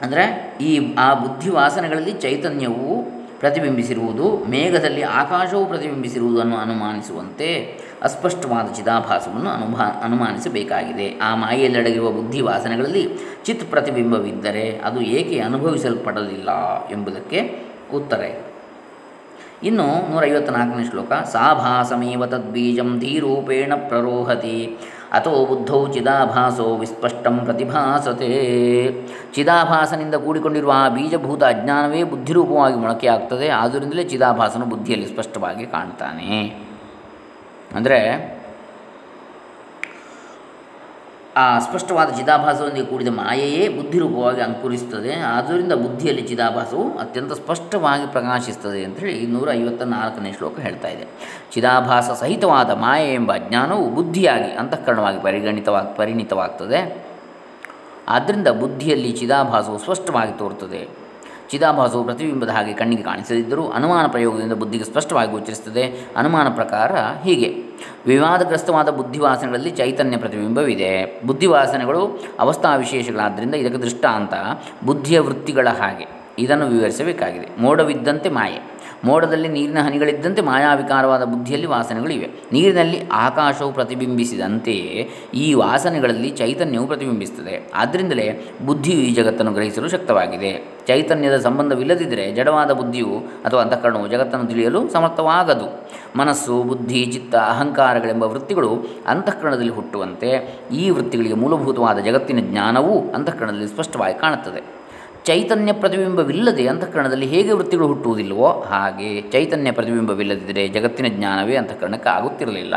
ಅಂದರೆ 0.00 0.24
ಈ 0.60 0.70
ಆ 0.98 1.08
ಬುದ್ಧಿ 1.14 1.50
ವಾಸನೆಗಳಲ್ಲಿ 1.50 2.12
ಚೈತನ್ಯವು 2.12 2.92
ಪ್ರತಿಬಿಂಬಿಸಿರುವುದು, 3.40 4.26
ಮೇಘದಲ್ಲಿ 4.48 5.02
ಆಕಾಶವು 5.02 5.66
ಪ್ರತಿಬಿಂಬಿಸಿರುವುದನ್ನು 5.66 6.56
ಅನುಮಾನಿಸುವಂತೆ 6.56 7.48
ಅಸ್ಪಷ್ಟವಾದ 8.02 8.66
ಚಿದಾಭಾಸವನ್ನು 8.76 9.50
ಅನುಭಾ, 9.50 9.86
ಅನುಮಾನಿಸಬೇಕಾಗಿದೆ. 10.04 11.06
ಆ 11.22 11.30
ಮಾಯೆಯಲ್ಲಡಗಿರುವ 11.34 12.10
ಬುದ್ಧಿ 12.10 12.40
ವಾಸನೆಗಳಲ್ಲಿ 12.40 13.04
ಚಿತ್ 13.44 13.64
ಪ್ರತಿಬಿಂಬವಿದ್ದರೆ 13.70 14.78
ಅದು 14.78 15.00
ಏಕೆ 15.00 15.38
ಅನುಭವಿಸಲ್ಪಡಲಿಲ್ಲ 15.38 16.50
ಎಂಬುದಕ್ಕೆ 16.92 17.40
ಉತ್ತರ 17.94 18.22
ಇನ್ನು 19.62 19.86
ನೂರೈವತ್ತ 20.10 20.50
ನಾಲ್ಕನೇ 20.50 20.84
ಶ್ಲೋಕ, 20.90 21.12
ಸಾಭಾಸಮೇವ 21.12 22.26
ತದ್ಬೀಜಂ 22.26 22.90
ಧೀರೂಪೇಣ 23.00 23.72
ಪ್ರರೋಹತಿ. 23.88 24.58
ಅಥೋ 25.12 25.30
ಬುದ್ಧೌ 25.46 25.80
ಚಿದಾಭಾಸೋ 25.92 26.66
ವಿಸ್ಪಷ್ಟಂ 26.76 27.36
ಪ್ರತಿಭಾಸತೆ 27.38 28.28
ಚಿದಾಭಾಸನಿಂದ 29.34 30.14
ಕೂಡಿಕೊಂಡಿರುವ 30.14 30.72
ಆ 30.76 30.88
ಬೀಜಭೂತ 30.88 31.42
ಅಜ್ಞಾನವೇ 31.44 32.02
ಬುದ್ಧಿರೂಪವಾಗಿ 32.02 32.76
ಮೊಳಕೆಯಾಗ್ತದೆ, 32.76 33.48
ಆದ್ದರಿಂದಲೇ 33.48 34.04
ಚಿದಾಭಾಸನು 34.04 34.66
ಬುದ್ಧಿಯಲ್ಲಿ 34.66 35.08
ಸ್ಪಷ್ಟವಾಗಿ 35.08 35.66
ಕಾಣ್ತಾನೆ. 35.66 36.28
ಅಂದರೆ 37.74 38.00
ಆ 41.36 41.58
ಸ್ಪಷ್ಟವಾದ 41.58 42.10
ಚಿದಾಭಾಸದೊಂದಿಗೆ 42.10 42.86
ಕೂಡಿದ 42.86 43.08
ಮಾಯೆಯೇ 43.08 43.68
ಬುದ್ಧಿರೂಪವಾಗಿ 43.68 44.40
ಅಂಕುರಿಸುತ್ತದೆ. 44.40 45.14
ಆದ್ದರಿಂದ 45.14 45.72
ಬುದ್ಧಿಯಲ್ಲಿ 45.72 46.22
ಚಿದಾಭಾಸವು 46.22 46.98
ಅತ್ಯಂತ 46.98 47.32
ಸ್ಪಷ್ಟವಾಗಿ 47.32 48.12
ಪ್ರಕಾಶಿಸುತ್ತದೆ 48.12 48.84
ಅಂತೇಳಿ 48.84 49.26
ನೂರ 49.26 49.52
ಐವತ್ತ 49.52 49.82
ನಾಲ್ಕನೇ 49.82 50.32
ಶ್ಲೋಕ 50.32 50.58
ಹೇಳ್ತಾ 50.58 50.88
ಇದೆ. 50.88 51.06
ಚಿದಾಭಾಸ 51.52 52.10
ಸಹಿತವಾದ 52.10 52.70
ಮಾಯೆ 52.70 53.14
ಎಂಬ 53.14 53.36
ಜ್ಞಾನವು 53.36 53.90
ಬುದ್ಧಿಯಾಗಿ 53.90 54.52
ಅಂತಃಕರಣವಾಗಿ 54.52 55.22
ಪರಿಗಣಿತವಾಗಿ 55.22 55.96
ಪರಿಣಿತವಾಗ್ತದೆ. 55.96 57.10
ಆದ್ದರಿಂದ 58.08 58.48
ಬುದ್ಧಿಯಲ್ಲಿ 58.48 59.12
ಚಿದಾಭಾಸವು 59.12 59.78
ಸ್ಪಷ್ಟವಾಗಿ 59.78 60.38
ತೋರುತ್ತದೆ. 60.38 61.09
ಚಿದಾಭಾಸವು 61.50 62.04
ಪ್ರತಿಬಿಂಬದ 62.04 62.48
ಹಾಗೆ 62.48 62.72
ಕಣ್ಣಿಗೆ 62.72 63.02
ಕಾಣಿಸದಿದ್ದರೂ 63.02 63.68
ಅನುಮಾನ 63.68 64.06
ಪ್ರಯೋಗದಿಂದ 64.06 64.52
ಬುದ್ಧಿಗೆ 64.52 64.84
ಸ್ಪಷ್ಟವಾಗಿ 64.84 65.30
ಗೋಚರಿಸುತ್ತದೆ. 65.30 66.08
ಅನುಮಾನ 66.16 66.48
ಪ್ರಕಾರ 66.48 66.92
ಹೀಗೆ. 67.22 67.64
ವಿವಾದಗ್ರಸ್ತವಾದ 68.06 68.88
ಬುದ್ಧಿವಾಸನೆಗಳಲ್ಲಿ 68.88 69.70
ಚೈತನ್ಯ 69.70 70.16
ಪ್ರತಿಬಿಂಬವಿದೆ. 70.16 71.20
ಬುದ್ಧಿವಾಸನೆಗಳು 71.26 72.24
ಅವಸ್ಥಾ 72.38 72.76
ವಿಶೇಷಗಳಾದ್ದರಿಂದ 72.76 73.54
ಇದಕ್ಕೆ 73.54 73.78
ದೃಷ್ಟಾಂತ 73.78 74.32
ಬುದ್ಧಿಯ 74.84 75.20
ವೃತ್ತಿಗಳ 75.20 75.68
ಹಾಗೆ. 75.68 76.06
ಇದನ್ನು 76.38 76.66
ವಿವರಿಸಬೇಕಾಗಿದೆ. 76.66 77.62
ಮೋಡವಿದ್ದಂತೆ 77.62 78.28
ಮಾಯೆ. 78.28 78.79
ಮೋಡದಲ್ಲಿ 79.04 79.48
ನೀರಿನ 79.48 79.78
ಹನಿಗಳಿದ್ದಂತೆ 79.80 80.42
ಮಾಯಾವಿಕಾರವಾದ 80.42 81.24
ಬುದ್ಧಿಯಲ್ಲಿ 81.24 81.66
ವಾಸನೆಗಳಿವೆ 81.66 82.28
ನೀರಿನಲ್ಲಿ 82.52 83.02
ಆಕಾಶವು 83.12 83.72
ಪ್ರತಿಬಿಂಬಿಸಿದಂತೆಯೇ 83.72 85.10
ಈ 85.34 85.54
ವಾಸನೆಗಳಲ್ಲಿ 85.54 86.30
ಚೈತನ್ಯವು 86.30 86.86
ಪ್ರತಿಬಿಂಬಿಸುತ್ತದೆ. 86.86 87.70
ಆದ್ದರಿಂದಲೇ 87.74 88.50
ಬುದ್ಧಿಯು 88.66 88.98
ಈ 88.98 89.14
ಜಗತ್ತನ್ನು 89.14 89.52
ಗ್ರಹಿಸಲು 89.52 89.88
ಶಕ್ತವಾಗಿದೆ. 89.88 90.80
ಚೈತನ್ಯದ 90.86 91.36
ಸಂಬಂಧವಿಲ್ಲದಿದ್ದರೆ 91.36 92.32
ಜಡವಾದ 92.32 92.70
ಬುದ್ಧಿಯು 92.70 93.42
ಅಥವಾ 93.44 93.62
ಅಂತಃಕರಣವು 93.62 94.08
ಜಗತ್ತನ್ನು 94.08 94.46
ತಿಳಿಯಲು 94.46 94.88
ಸಮರ್ಥವಾಗದು. 94.88 95.90
ಮನಸ್ಸು, 96.16 96.62
ಬುದ್ಧಿ, 96.62 97.06
ಚಿತ್ತ, 97.06 97.34
ಅಹಂಕಾರಗಳೆಂಬ 97.34 98.24
ವೃತ್ತಿಗಳು 98.24 98.70
ಅಂತಃಕರಣದಲ್ಲಿ 99.06 99.72
ಹುಟ್ಟುವಂತೆ 99.72 100.58
ಈ 100.72 100.90
ವೃತ್ತಿಗಳಿಗೆ 100.90 101.34
ಮೂಲಭೂತವಾದ 101.34 101.98
ಜಗತ್ತಿನ 101.98 102.38
ಜ್ಞಾನವೂ 102.40 103.14
ಅಂತಃಕರಣದಲ್ಲಿ 103.14 103.68
ಸ್ಪಷ್ಟವಾಗಿ 103.68 104.18
ಕಾಣುತ್ತದೆ. 104.18 104.79
ಚೈತನ್ಯ 105.24 105.72
ಪ್ರತಿಬಿಂಬವಿಲ್ಲದೆ 105.72 106.64
ಅಂತಃಕರಣದಲ್ಲಿ 106.66 107.26
ಹೇಗೆ 107.26 107.52
ವೃತ್ತಿಗಳು 107.52 107.86
ಹುಟ್ಟುವುದಿಲ್ಲವೋ 107.86 108.50
ಹಾಗೆ 108.70 109.08
ಚೈತನ್ಯ 109.32 109.70
ಪ್ರತಿಬಿಂಬವಿಲ್ಲದಿದ್ದರೆ 109.72 110.68
ಜಗತ್ತಿನ 110.68 111.06
ಜ್ಞಾನವೇ 111.08 111.54
ಅಂತಃಕರಣಕ್ಕೆ 111.56 112.08
ಆಗುತ್ತಿರಲಿಲ್ಲ. 112.08 112.74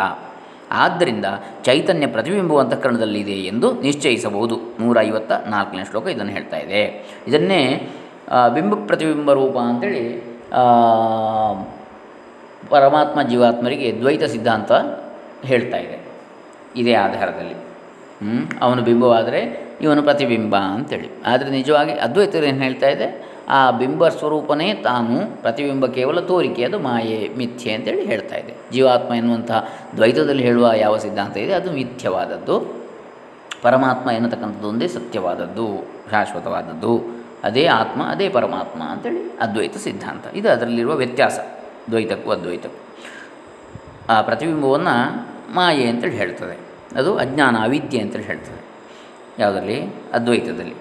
ಆದ್ದರಿಂದ 0.72 1.26
ಚೈತನ್ಯ 1.64 2.08
ಪ್ರತಿಬಿಂಬವು 2.08 2.60
ಅಂತಃಕರಣದಲ್ಲಿದೆ 2.60 3.38
ಎಂದು 3.52 3.68
ನಿಶ್ಚಯಿಸಬಹುದು. 3.82 4.56
ನೂರ 4.80 4.98
ಐವತ್ತ 5.02 5.32
ನಾಲ್ಕನೇ 5.48 5.84
ಶ್ಲೋಕ 5.90 6.08
ಇದನ್ನು 6.08 6.32
ಹೇಳ್ತಾ 6.32 6.58
ಇದೆ. 6.58 6.82
ಇದನ್ನೇ 7.28 7.62
ಬಿಂಬ 8.54 8.74
ಪ್ರತಿಬಿಂಬ 8.88 9.34
ರೂಪ 9.34 9.58
ಅಂತೇಳಿ 9.58 10.04
ಪರಮಾತ್ಮ 12.70 13.22
ಜೀವಾತ್ಮರಿಗೆ 13.22 13.88
ದ್ವೈತ 14.00 14.24
ಸಿದ್ಧಾಂತ 14.24 14.72
ಹೇಳ್ತಾ 15.46 15.78
ಇದೆ. 15.78 15.98
ಇದೇ 16.76 16.94
ಆಧಾರದಲ್ಲಿ. 16.94 17.58
ಅವನು 18.62 18.82
ಬಿಂಬವಾದರೆ 18.82 19.42
ಇವನು 19.84 20.04
ಪ್ರತಿಬಿಂಬ 20.04 20.56
ಅಂತೇಳಿ. 20.56 21.10
ಆದರೆ 21.26 21.50
ನಿಜವಾಗಿ 21.50 21.92
ಅದ್ವೈತರು 21.92 22.46
ಏನು 22.46 22.58
ಹೇಳ್ತಾ 22.58 22.88
ಇದೆ? 22.88 23.34
ಆ 23.50 23.72
ಬಿಂಬ 23.72 24.08
ಸ್ವರೂಪನೇ 24.08 24.74
ತಾನು 24.74 25.42
ಪ್ರತಿಬಿಂಬ 25.42 25.86
ಕೇವಲ 25.86 26.20
ತೋರಿಕೆ, 26.20 26.64
ಅದು 26.64 26.80
ಮಾಯೆ, 26.80 27.30
ಮಿಥ್ಯೆ 27.38 27.74
ಅಂತೇಳಿ 27.74 28.06
ಹೇಳ್ತಾ 28.06 28.36
ಇದೆ. 28.36 28.54
ಜೀವಾತ್ಮ 28.72 29.14
ಎನ್ನುವಂತಹ 29.14 29.70
ದ್ವೈತದಲ್ಲಿ 29.96 30.44
ಹೇಳುವ 30.44 30.72
ಯಾವ 30.76 30.98
ಸಿದ್ಧಾಂತ 30.98 31.38
ಇದೆ? 31.38 31.54
ಅದು 31.54 31.72
ಮಿಥ್ಯವಾದದ್ದು. 31.72 32.84
ಪರಮಾತ್ಮ 33.62 34.10
ಎನ್ನತಕ್ಕಂಥದ್ದು 34.10 34.68
ಒಂದೇ 34.68 34.88
ಸತ್ಯವಾದದ್ದು, 34.88 35.88
ಶಾಶ್ವತವಾದದ್ದು. 36.12 37.24
ಅದೇ 37.44 37.66
ಆತ್ಮ, 37.66 38.04
ಅದೇ 38.04 38.30
ಪರಮಾತ್ಮ 38.30 38.84
ಅಂತೇಳಿ 38.84 39.38
ಅದ್ವೈತ 39.40 39.78
ಸಿದ್ಧಾಂತ. 39.78 40.36
ಇದು 40.36 40.50
ಅದರಲ್ಲಿರುವ 40.50 40.96
ವ್ಯತ್ಯಾಸ. 40.96 41.40
ದ್ವೈತಕ್ಕೂ 41.90 42.32
ಅದ್ವೈತಕ್ಕೂ. 42.32 43.04
ಆ 44.10 44.22
ಪ್ರತಿಬಿಂಬವನ್ನು 44.22 45.28
ಮಾಯೆ 45.56 45.88
ಅಂತೇಳಿ 45.88 46.16
ಹೇಳ್ತದೆ. 46.16 46.60
ಅದು 46.96 47.18
ಅಜ್ಞಾನ 47.18 47.58
ಅವಿದ್ಯೆ 47.64 48.02
ಅಂತೇಳಿ 48.02 48.24
ಹೇಳ್ತದೆ. 48.24 48.63
ಯಾವುದರಲ್ಲಿ? 49.40 49.82
ಅದ್ವೈತದಲ್ಲಿ. 50.14 50.76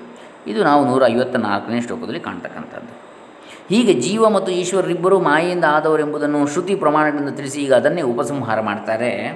ಇದು 0.47 0.65
ನಾವು 0.65 0.85
ನೂರ 0.85 1.07
ಐವತ್ತ 1.07 1.37
ನಾಲ್ಕನೇ 1.37 1.81
ಶ್ಲೋಕದಲ್ಲಿ 1.81 2.21
ಕಾಣ್ತಕ್ಕಂಥದ್ದು. 2.21 3.13
ಹೀಗೆ 3.69 3.95
ಜೀವ 3.95 4.29
ಮತ್ತು 4.29 4.53
ಈಶ್ವರರಿಬ್ಬರು 4.53 5.21
ಮಾಯೆಯಿಂದ 5.21 5.65
ಆದವರೆಂಬುದನ್ನು 5.69 6.47
ಶ್ರುತಿ 6.47 6.75
ಪ್ರಮಾಣದಿಂದ 6.75 7.29
ತಿಳಿಸಿ 7.29 7.61
ಈಗ 7.61 7.75
ಅದನ್ನೇ 7.75 8.03
ಉಪಸಂಹಾರ 8.03 8.61
ಮಾಡ್ತಾರೆ. 8.61 9.33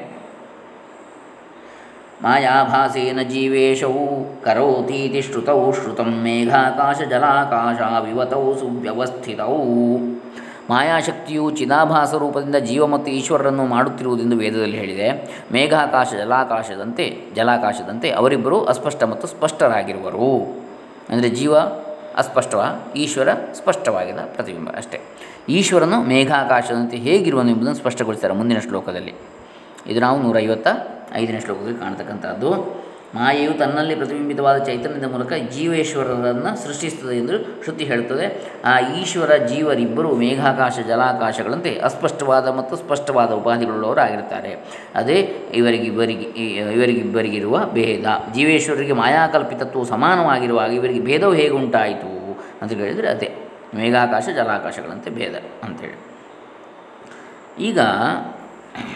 ಮಾಯಾಭಾಸೇನ 2.22 3.22
ಜೀವೇಶವು 3.22 4.24
ಕರೋತೀತಿ 4.44 5.22
ಶ್ರುತೌ 5.22 5.72
ಶ್ರುತಂ 5.72 6.22
ಮೇಘಾಕಾಶ 6.22 7.00
ಜಲಾಕಾಶ 7.00 8.02
ವಿವತೌ 8.04 8.54
ಸುವ್ಯವಸ್ಥಿತೌ. 8.54 9.56
ಮಾಯಾಶಕ್ತಿಯು 10.70 11.50
ಚಿದಾಭಾಸ 11.50 12.14
ರೂಪದಿಂದ 12.14 12.56
ಜೀವ 12.56 12.86
ಮತ್ತು 12.86 13.10
ಈಶ್ವರರನ್ನು 13.10 13.66
ಮಾಡುತ್ತಿರುವುದೆಂದು 13.66 14.36
ವೇದದಲ್ಲಿ 14.36 14.76
ಹೇಳಿದೆ. 14.76 15.38
ಮೇಘಾಕಾಶ, 15.52 16.06
ಜಲಾಕಾಶದಂತೆ 16.18 17.20
ಜಲಾಕಾಶದಂತೆ 17.34 18.10
ಅವರಿಬ್ಬರು 18.10 18.64
ಅಸ್ಪಷ್ಟ 18.64 19.02
ಮತ್ತು 19.02 19.26
ಸ್ಪಷ್ಟರಾಗಿರುವರು. 19.26 20.58
ಅಂದರೆ 21.10 21.28
ಜೀವ 21.28 21.56
ಅಸ್ಪಷ್ಟವ, 22.16 22.80
ಈಶ್ವರ 22.96 23.28
ಸ್ಪಷ್ಟವಾಗಿದೆ 23.34 24.34
ಪ್ರತಿಬಿಂಬ 24.34 24.70
ಅಷ್ಟೇ. 24.70 25.00
ಈಶ್ವರನು 25.48 26.02
ಮೇಘಾಕಾಶದಂತೆ 26.02 26.96
ಹೇಗಿರುವನು 26.96 27.50
ಎಂಬುದನ್ನು 27.50 27.78
ಸ್ಪಷ್ಟಗೊಳಿಸ್ತಾರೆ 27.78 28.34
ಮುಂದಿನ 28.34 28.58
ಶ್ಲೋಕದಲ್ಲಿ. 28.58 29.14
ಇದು 29.86 30.00
ನಾವು 30.00 30.22
ನೂರೈವತ್ತ 30.22 30.68
ಐದನೇ 31.14 31.40
ಶ್ಲೋಕದಲ್ಲಿ 31.40 31.78
ಕಾಣತಕ್ಕಂಥದ್ದು 31.78 32.85
ಮಾಯೆಯು 33.16 33.52
ತನ್ನಲ್ಲಿ 33.60 33.94
ಪ್ರತಿಬಿಂಬಿತವಾದ 34.00 34.58
ಚೈತನ್ಯದ 34.68 35.08
ಮೂಲಕ 35.14 35.32
ಜೀವೇಶ್ವರರನ್ನು 35.54 36.52
ಸೃಷ್ಟಿಸುತ್ತದೆ 36.64 37.14
ಎಂದು 37.18 37.36
ಶ್ರುತಿ 37.64 37.84
ಹೇಳುತ್ತದೆ. 37.90 38.26
ಆ 38.64 38.74
ಈಶ್ವರ 39.00 39.32
ಜೀವರಿಬ್ಬರು 39.50 40.10
ಮೇಘಾಕಾಶ, 40.22 40.78
ಜಲಾಕಾಶಗಳಂತೆ 40.88 41.72
ಅಸ್ಪಷ್ಟವಾದ 41.88 42.46
ಮತ್ತು 42.58 42.76
ಸ್ಪಷ್ಟವಾದ 42.76 43.30
ಉಪಾಧಿಗಳುಳ್ಳವರಾಗಿರುತ್ತಾರೆ. 43.40 44.52
ಅದೇ 44.94 45.18
ಇವರಿಗಿಬ್ಬರಿಗೆ 45.54 46.28
ಇವರಿಗಿಬ್ಬರಿಗಿರುವ 46.74 47.56
ಭೇದ. 47.72 48.06
ಜೀವೇಶ್ವರರಿಗೆ 48.34 48.96
ಮಾಯಾಕಲ್ಪಿತತ್ವವು 49.02 49.86
ಸಮಾನವಾಗಿರುವಾಗ 49.94 50.70
ಇವರಿಗೆ 50.80 51.02
ಭೇದವು 51.10 51.34
ಹೇಗೆ 51.40 51.54
ಉಂಟಾಯಿತು 51.62 52.12
ಅಂತ 52.62 52.70
ಹೇಳಿದರೆ 52.82 53.08
ಅದೇ, 53.08 53.28
ಮೇಘಾಕಾಶ, 53.74 54.26
ಜಲಾಕಾಶಗಳಂತೆ 54.36 55.10
ಭೇದ 55.10 55.36
ಅಂತೇಳಿ 55.64 55.98
ಈಗ 57.64 57.80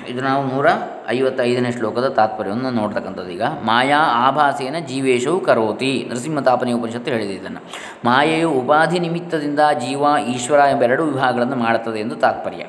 ಇದು 0.08 0.20
ನಾವು 0.20 0.42
ನೂರ 0.48 0.68
ಐವತ್ತೈದನೇ 1.10 1.72
ಶ್ಲೋಕದ 1.72 2.08
ತಾತ್ಪರ್ಯವನ್ನು 2.08 2.70
ನೋಡ್ತಕ್ಕಂಥದ್ದು. 2.70 3.30
ಈಗ, 3.30 3.42
ಮಾಯಾ 3.42 3.98
ಆಭಾಸೇನ 3.98 4.76
ಜೀವೇಶವು 4.86 5.40
ಕರೋತಿ, 5.40 6.06
ನರಸಿಂಹತಾಪನೆಯ 6.10 6.74
ಉಪನಿಷತ್ತು 6.74 7.10
ಹೇಳಿದೆ 7.10 7.32
ಇದನ್ನು. 7.32 7.60
ಮಾಯೆಯು 8.04 8.50
ಉಪಾಧಿ 8.50 8.98
ನಿಮಿತ್ತದಿಂದ 8.98 9.60
ಜೀವ, 9.80 10.04
ಈಶ್ವರ 10.34 10.58
ಎಂಬ 10.58 10.82
ಎರಡು 10.82 11.04
ವಿಭಾಗಗಳನ್ನು 11.04 11.56
ಮಾಡುತ್ತದೆ 11.56 11.98
ಎಂದು 11.98 12.16
ತಾತ್ಪರ್ಯ. 12.16 12.64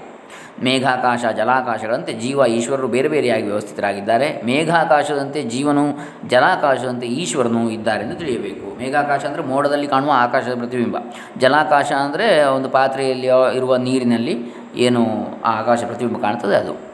ಮೇಘಾಕಾಶ, 0.63 1.25
ಜಲಾಕಾಶಗಳಂತೆ 1.38 2.13
ಜೀವ, 2.13 2.45
ಈಶ್ವರರು 2.45 2.88
ಬೇರೆ 2.88 3.07
ಬೇರೆಯಾಗಿ 3.07 3.43
ವ್ಯವಸ್ಥಿತರಾಗಿದ್ದಾರೆ. 3.43 4.41
ಮೇಘಾಕಾಶದಂತೆ 4.45 5.43
ಜೀವನು, 5.43 5.83
ಜಲಾಕಾಶದಂತೆ 6.29 7.07
ಈಶ್ವರನು 7.07 7.69
ಇದ್ದಾರೆ 7.69 8.03
ಎಂದು 8.03 8.15
ತಿಳಿಯಬೇಕು. 8.15 8.77
ಮೇಘಾಕಾಶ 8.79 9.25
ಅಂದರೆ 9.25 9.43
ಮೋಡದಲ್ಲಿ 9.43 9.88
ಕಾಣುವ 9.88 10.12
ಆಕಾಶದ 10.13 10.55
ಪ್ರತಿಬಿಂಬ. 10.57 10.98
ಜಲಾಕಾಶ 11.39 11.91
ಅಂದರೆ 11.91 12.43
ಒಂದು 12.43 12.69
ಪಾತ್ರೆಯಲ್ಲಿ 12.69 13.57
ಇರುವ 13.57 13.75
ನೀರಿನಲ್ಲಿ 13.75 14.55
ಏನು 14.75 15.05
ಆಕಾಶ 15.45 15.83
ಪ್ರತಿಬಿಂಬ 15.86 16.17
ಕಾಣ್ತದೆ 16.17 16.55
ಅದು. 16.55 16.90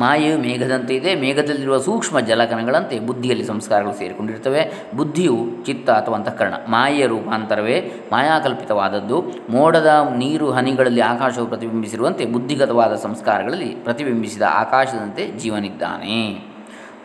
ಮಾಯೆಯು 0.00 0.38
ಮೇಘದಂತೆ 0.38 0.94
ಇದೆ. 0.94 1.14
ಮೇಘದಲ್ಲಿರುವ 1.14 1.78
ಸೂಕ್ಷ್ಮ 1.78 2.20
ಜಲಕಣಗಳಂತೆ 2.20 2.98
ಬುದ್ಧಿಯಲ್ಲಿ 2.98 3.44
ಸಂಸ್ಕಾರಗಳು 3.44 3.92
ಸೇರಿಕೊಂಡಿರ್ತವೆ. 3.92 4.72
ಬುದ್ಧಿಯು 4.96 5.46
ಚಿತ್ತ 5.64 5.90
ಅಥವಾ 5.90 6.16
ಅಂತಃಕರಣ, 6.16 6.54
ಮಾಯೆಯ 6.68 7.06
ರೂಪಾಂತರವೇ 7.06 7.92
ಮಾಯಾಕಲ್ಪಿತವಾದದ್ದು. 8.12 9.24
ಮೋಡದ 9.50 10.08
ನೀರು 10.16 10.50
ಹನಿಗಳಲ್ಲಿ 10.50 11.00
ಆಕಾಶವು 11.00 11.46
ಪ್ರತಿಬಿಂಬಿಸಿರುವಂತೆ 11.46 12.24
ಬುದ್ಧಿಗತವಾದ 12.24 12.94
ಸಂಸ್ಕಾರಗಳಲ್ಲಿ 12.94 13.68
ಪ್ರತಿಬಿಂಬಿಸಿದ 13.68 14.42
ಆಕಾಶದಂತೆ 14.50 15.28
ಜೀವನಿದ್ದಾನೆ. 15.28 16.30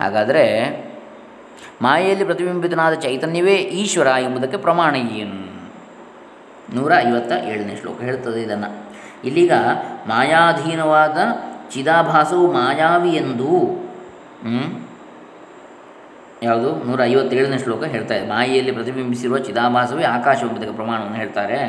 ಹಾಗಾದರೆ 0.02 0.88
ಮಾಯೆಯಲ್ಲಿ 1.82 2.26
ಪ್ರತಿಬಿಂಬಿತನಾದ 2.26 2.94
ಚೈತನ್ಯವೇ 2.94 3.56
ಈಶ್ವರ 3.56 4.08
ಎಂಬುದಕ್ಕೆ 4.08 4.58
ಪ್ರಮಾಣ 4.58 4.96
ಏನು? 4.96 5.48
ನೂರ 6.76 6.92
ಐವತ್ತ 7.08 7.32
ಏಳನೇ 7.32 7.76
ಶ್ಲೋಕ 7.76 8.02
ಹೇಳ್ತದೆ 8.02 8.42
ಇದನ್ನು. 8.42 8.88
ಇಲ್ಲಿಗ 9.24 9.52
ಮಾಯಾಧೀನವಾದ 10.08 11.18
ಚಿದಾಭಾಸವು 11.74 12.46
ಮಾಯಾವಿ 12.52 13.10
ಎಂದು 13.10 13.50
ಯಾವುದು? 16.44 16.70
ನೂರ 16.88 17.00
ಐವತ್ತೇಳನೇ 17.04 17.58
ಶ್ಲೋಕ 17.58 17.84
ಹೇಳ್ತಾ 17.84 18.16
ಇದೆ. 18.16 18.28
ಮಾಯೆಯಲ್ಲಿ 18.30 18.72
ಪ್ರತಿಬಿಂಬಿಸಿರುವ 18.72 19.38
ಚಿದಾಭಾಸವೇ 19.38 20.04
ಆಕಾಶ 20.04 20.38
ಎಂಬುದಕ್ಕೆ 20.42 20.76
ಪ್ರಮಾಣವನ್ನು 20.76 21.18
ಹೇಳ್ತಾರೆ. 21.18 21.60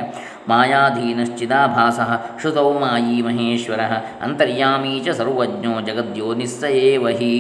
ಮಾಯಾಧೀನಶ್ಚಿದಾಭಾಸ 0.49 1.99
ಶ್ರುತೌ 2.41 2.73
ಮಾಯಿ 2.79 3.23
ಮಹೇಶ್ವರ 3.23 3.81
ಅಂತರ್ಯಾಮೀ 4.23 5.01
ಚ 5.01 5.09
ಸರ್ವಜ್ಞೋ 5.09 5.75
ಜಗದ್ಯೋ 5.81 6.35
ನಿಸ್ಸಯೇವಹಿ 6.35 7.35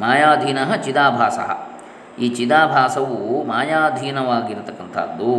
ಮಾಯಾಧೀನ 0.00 0.58
ಚಿದಾಭಾಸ. 0.84 1.38
ಈ 2.20 2.28
ಚಿದಾಭಾಸವು 2.28 3.18
ಮಾಯಾಧೀನವಾಗಿರತಕ್ಕಂಥದ್ದು. 3.46 5.32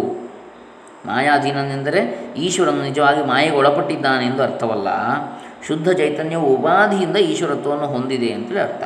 ಮಾಯಾಧೀನನೆಂದರೆ 1.06 2.02
ಈಶ್ವರನು 2.38 2.82
ನಿಜವಾಗಿ 2.84 3.24
ಮಾಯೆಗೆ 3.28 3.56
ಒಳಪಟ್ಟಿದ್ದಾನೆ 3.56 4.26
ಎಂದು 4.26 4.44
ಅರ್ಥವಲ್ಲ. 4.44 4.88
ಶುದ್ಧ 5.67 5.89
ಚೈತನ್ಯವು 5.89 6.45
ಉಪಾಧಿಯಿಂದ 6.45 7.17
ಈಶ್ವರತ್ವವನ್ನು 7.17 7.88
ಹೊಂದಿದೆ 7.88 8.31
ಅಂತೇಳಿ 8.31 8.60
ಅರ್ಥ. 8.60 8.84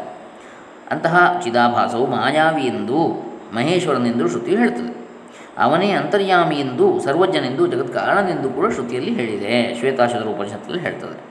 ಅಂತಹ 0.91 1.39
ಚಿದಾಭಾಸವು 1.43 2.07
ಮಾಯಾವಿ 2.07 2.61
ಎಂದು 2.61 3.29
ಮಹೇಶ್ವರನೆಂದು 3.53 4.29
ಶ್ರುತಿ 4.29 4.55
ಹೇಳ್ತದೆ. 4.55 4.99
ಅವನೇ 5.57 5.91
ಅಂತರ್ಯಾಮಿ 5.91 6.55
ಎಂದು, 6.55 6.99
ಸರ್ವಜ್ಞನೆಂದು 6.99 7.67
ಜಗತ್ 7.67 7.93
ಕಾರಣನೆಂದು 7.93 8.49
ಕೂಡ 8.49 8.71
ಶ್ರುತಿಯಲ್ಲಿ 8.71 9.13
ಹೇಳಿದೆ. 9.13 9.75
ಶ್ವೇತಾಶದ 9.79 10.23
ಉಪನಿಷತ್ತಲ್ಲಿ 10.23 10.79
ಹೇಳ್ತದೆ. 10.79 11.29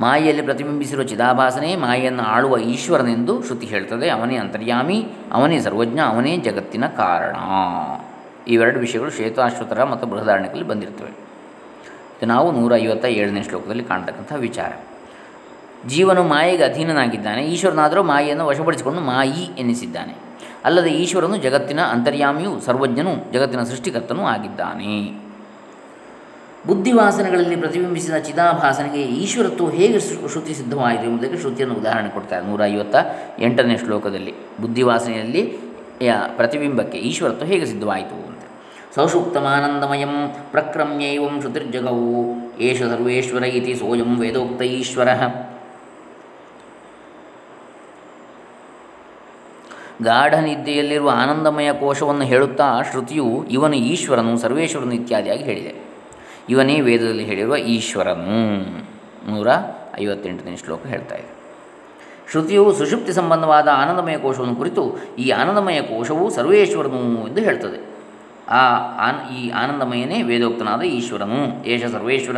ಮಾಯೆಯಲ್ಲಿ 0.00 0.42
ಪ್ರತಿಬಿಂಬಿಸಿರುವ 0.42 1.04
ಚಿದಾಭಾಸನೇ 1.04 1.76
ಮಾಯೆಯನ್ನು 1.76 2.22
ಆಳುವ 2.22 2.58
ಈಶ್ವರನೆಂದು 2.58 3.42
ಶ್ರುತಿ 3.42 3.66
ಹೇಳ್ತದೆ. 3.66 4.08
ಅವನೇ 4.08 4.36
ಅಂತರ್ಯಾಮಿ, 4.36 5.06
ಅವನೇ 5.32 5.60
ಸರ್ವಜ್ಞ, 5.60 6.00
ಅವನೇ 6.06 6.36
ಜಗತ್ತಿನ 6.36 6.86
ಕಾರಣ. 6.86 7.36
ಇವೆರಡು 8.48 8.80
ವಿಷಯಗಳು 8.80 9.10
ಶ್ವೇತಾಶ್ವತರ 9.10 9.84
ಮತ್ತು 9.84 10.06
ಬೃಹದಾರಣ್ಯದಲ್ಲಿ 10.06 10.64
ಬಂದಿರ್ತವೆ. 10.64 11.21
ನಾವು 12.26 12.52
ನೂರ 12.52 12.76
ಐವತ್ತ 12.76 13.04
ಏಳನೇ 13.04 13.42
ಶ್ಲೋಕದಲ್ಲಿ 13.42 13.84
ಕಾಣ್ತಕ್ಕಂಥ 13.84 14.32
ವಿಚಾರ. 14.32 14.72
ಜೀವನು 15.88 16.22
ಮಾಯೆಗೆ 16.22 16.64
ಅಧೀನನಾಗಿದ್ದಾನೆ. 16.64 17.46
ಈಶ್ವರನಾದರೂ 17.46 18.02
ಮಾಯೆಯನ್ನು 18.02 18.46
ವಶಪಡಿಸಿಕೊಂಡು 18.46 19.00
ಮಾಯಿ 19.00 19.44
ಎನಿಸಿದ್ದಾನೆ. 19.58 20.16
ಅಲ್ಲದೆ 20.64 20.90
ಈಶ್ವರನು 20.90 21.36
ಜಗತ್ತಿನ 21.36 21.80
ಅಂತರ್ಯಾಮಿಯೂ, 21.80 22.60
ಸರ್ವಜ್ಞನೂ, 22.60 23.32
ಜಗತ್ತಿನ 23.32 23.62
ಸೃಷ್ಟಿಕರ್ತನೂ 23.62 24.22
ಆಗಿದ್ದಾನೆ. 24.22 25.22
ಬುದ್ಧಿವಾಸನೆಗಳಲ್ಲಿ 26.66 27.56
ಪ್ರತಿಬಿಂಬಿಸಿದ 27.56 28.14
ಚಿದಾಭಾಸನೆಗೆ 28.14 29.02
ಈಶ್ವರತ್ವ 29.02 29.70
ಹೇಗೆ 29.70 30.00
ಶ್ರುತಿ 30.00 30.54
ಸಿದ್ಧವಾಯಿತು 30.54 31.04
ಎಂಬುದಕ್ಕೆ 31.04 31.38
ಶ್ರುತಿಯನ್ನು 31.38 31.74
ಉದಾಹರಣೆ 31.76 32.08
ಕೊಡ್ತಾರೆ 32.08 32.46
ನೂರ 32.46 32.64
ಐವತ್ತ 32.64 32.96
ಎಂಟನೇ 33.38 33.76
ಶ್ಲೋಕದಲ್ಲಿ. 33.76 34.34
ಬುದ್ಧಿವಾಸನೆಯಲ್ಲಿ 34.60 35.42
ಪ್ರತಿಬಿಂಬಕ್ಕೆ 36.36 36.98
ಈಶ್ವರತ್ವ 36.98 37.46
ಹೇಗೆ 37.46 37.66
ಸಿದ್ಧವಾಯಿತು? 37.66 38.31
ಸೌಷುಪ್ತಮಾನಂದಮಯಂ 38.94 40.36
ಪ್ರಕ್ರಮ್ಯೈವಂ 40.50 41.40
ಶ್ರುತಿರ್ಜಗವು 41.40 42.08
ಏಷ 42.58 42.82
ಸರ್ವೇಶ್ವರ 42.82 43.42
ಇತಿ 43.42 43.74
ಸೋಯಂ 43.74 44.20
ವೇದೋಕ್ತ 44.20 44.62
ಈಶ್ವರ 44.62 45.08
ಗಾಢ 50.02 50.34
ನಿದ್ದೆಯಲ್ಲಿರುವ 50.34 51.10
ಆನಂದಮಯ 51.14 51.72
ಕೋಶವನ್ನು 51.72 52.24
ಹೇಳುತ್ತಾ 52.24 52.82
ಶ್ರುತಿಯು 52.82 53.44
ಇವನು 53.50 53.76
ಈಶ್ವರನು, 53.76 54.38
ಸರ್ವೇಶ್ವರನು 54.38 54.92
ಇತ್ಯಾದಿಯಾಗಿ 54.92 55.44
ಹೇಳಿದೆ. 55.44 55.74
ಇವನೇ 56.50 56.80
ವೇದದಲ್ಲಿ 56.80 57.24
ಹೇಳಿರುವ 57.24 57.56
ಈಶ್ವರನು. 57.56 58.60
ನೂರ 59.30 59.48
ಐವತ್ತೆಂಟನೇ 60.00 60.56
ಶ್ಲೋಕ 60.56 60.86
ಹೇಳ್ತಾ 60.86 61.14
ಇದೆ. 61.14 61.30
ಶ್ರುತಿಯು 62.30 62.72
ಸುಷುಪ್ತಿ 62.72 63.12
ಸಂಬಂಧವಾದ 63.12 63.68
ಆನಂದಮಯ 63.72 64.18
ಕೋಶವನ್ನು 64.18 64.56
ಕುರಿತು 64.56 64.98
ಈ 65.18 65.30
ಆನಂದಮಯ 65.30 65.82
ಕೋಶವು 65.82 66.30
ಸರ್ವೇಶ್ವರನು 66.30 67.28
ಎಂದು 67.28 67.40
ಹೇಳ್ತದೆ. 67.40 67.91
ಆ 68.48 68.76
ಆನ್, 69.08 69.32
ಈ 69.32 69.50
ಆನಂದಮಯನೇ 69.50 70.22
ವೇದೋಕ್ತನಾದ 70.22 70.82
ಈಶ್ವರನು. 70.82 71.66
ಏಷ 71.66 71.84
ಸರ್ವೇಶ್ವರ, 71.84 72.36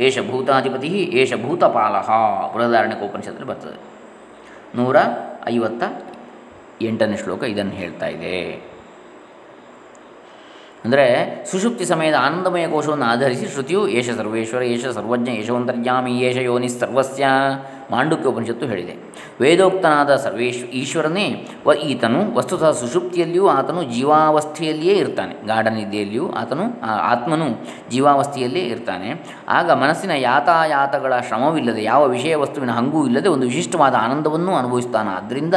ಏಷ 0.00 0.18
ಭೂತಾಧಿಪತಿ, 0.30 0.88
ಏಷ 0.88 1.32
ಭೂತಪಾಲ. 1.42 1.92
ಬೃಹದಾರಣ್ಯಕೋಪನಿಷತ್ತಲ್ಲಿ 2.54 3.48
ಬರ್ತದೆ. 3.48 3.98
ನೂರ 4.74 4.96
ಐವತ್ತ 5.48 5.82
ಎಂಟನೇ 6.82 7.16
ಶ್ಲೋಕ 7.16 7.42
ಇದನ್ನು 7.42 7.72
ಹೇಳ್ತಾ 7.72 8.06
ಇದೆ. 8.06 8.68
ಅಂದರೆ, 10.84 11.44
ಸುಷುಪ್ತಿ 11.50 11.84
ಸಮಯದ 11.84 12.14
ಆನಂದಮಯ 12.14 12.68
ಕೋಶವನ್ನು 12.68 13.04
ಆಧರಿಸಿ 13.04 13.46
ಶ್ರುತಿಯು 13.46 13.88
ಏಷ 13.88 14.10
ಸರ್ವೇಶ್ವರ, 14.10 14.62
ಏಷ 14.62 14.86
ಸರ್ವಜ್ಞ 14.86 15.28
ಯಶವಂತರ್ಯಾಮಿ 15.38 16.20
ಏಷ 16.20 16.36
ಯೋನಿ 16.36 16.68
ಸರ್ವಸ್ಯ 16.68 17.26
ಮಾಂಡುಕ್ಯ 17.90 18.28
ಉಪನಿಷತ್ತು 18.28 18.66
ಹೇಳಿದೆ. 18.66 19.07
ವೇದೋಕ್ತನಾದ 19.40 20.16
ಸರ್ವೇಶ್ 20.16 20.64
ಈಶ್ವರನೇ, 20.64 21.48
ವ 21.66 21.72
ಈತನು 21.72 22.34
ವಸ್ತುತಃ 22.34 22.70
ಸುಷುಪ್ತಿಯಲ್ಲಿಯೂ 22.70 23.48
ಆತನು 23.48 23.82
ಜೀವಾವಸ್ಥೆಯಲ್ಲಿಯೇ 23.82 24.94
ಇರ್ತಾನೆ. 24.94 25.46
ಗಾಢನಿದ್ದೆಯಲ್ಲಿಯೂ 25.46 26.30
ಆತನು 26.30 26.80
ಆತ್ಮನು 26.86 27.46
ಜೀವಾವಸ್ಥೆಯಲ್ಲೇ 27.90 28.60
ಇರ್ತಾನೆ. 28.60 29.38
ಆಗ 29.48 29.70
ಮನಸ್ಸಿನ 29.70 30.10
ಯಾತಾಯಾತಗಳ 30.10 31.18
ಶ್ರಮವಿಲ್ಲದೆ, 31.28 31.82
ಯಾವ 31.82 32.06
ವಿಷಯ 32.06 32.34
ವಸ್ತುವಿನ 32.36 32.70
ಹಂಗೂ 32.70 33.06
ಇಲ್ಲದೆ 33.06 33.28
ಒಂದು 33.28 33.46
ವಿಶಿಷ್ಟವಾದ 33.46 33.94
ಆನಂದವನ್ನು 33.94 34.56
ಅನುಭವಿಸ್ತಾನೆ. 34.56 35.10
ಆದ್ದರಿಂದ 35.10 35.54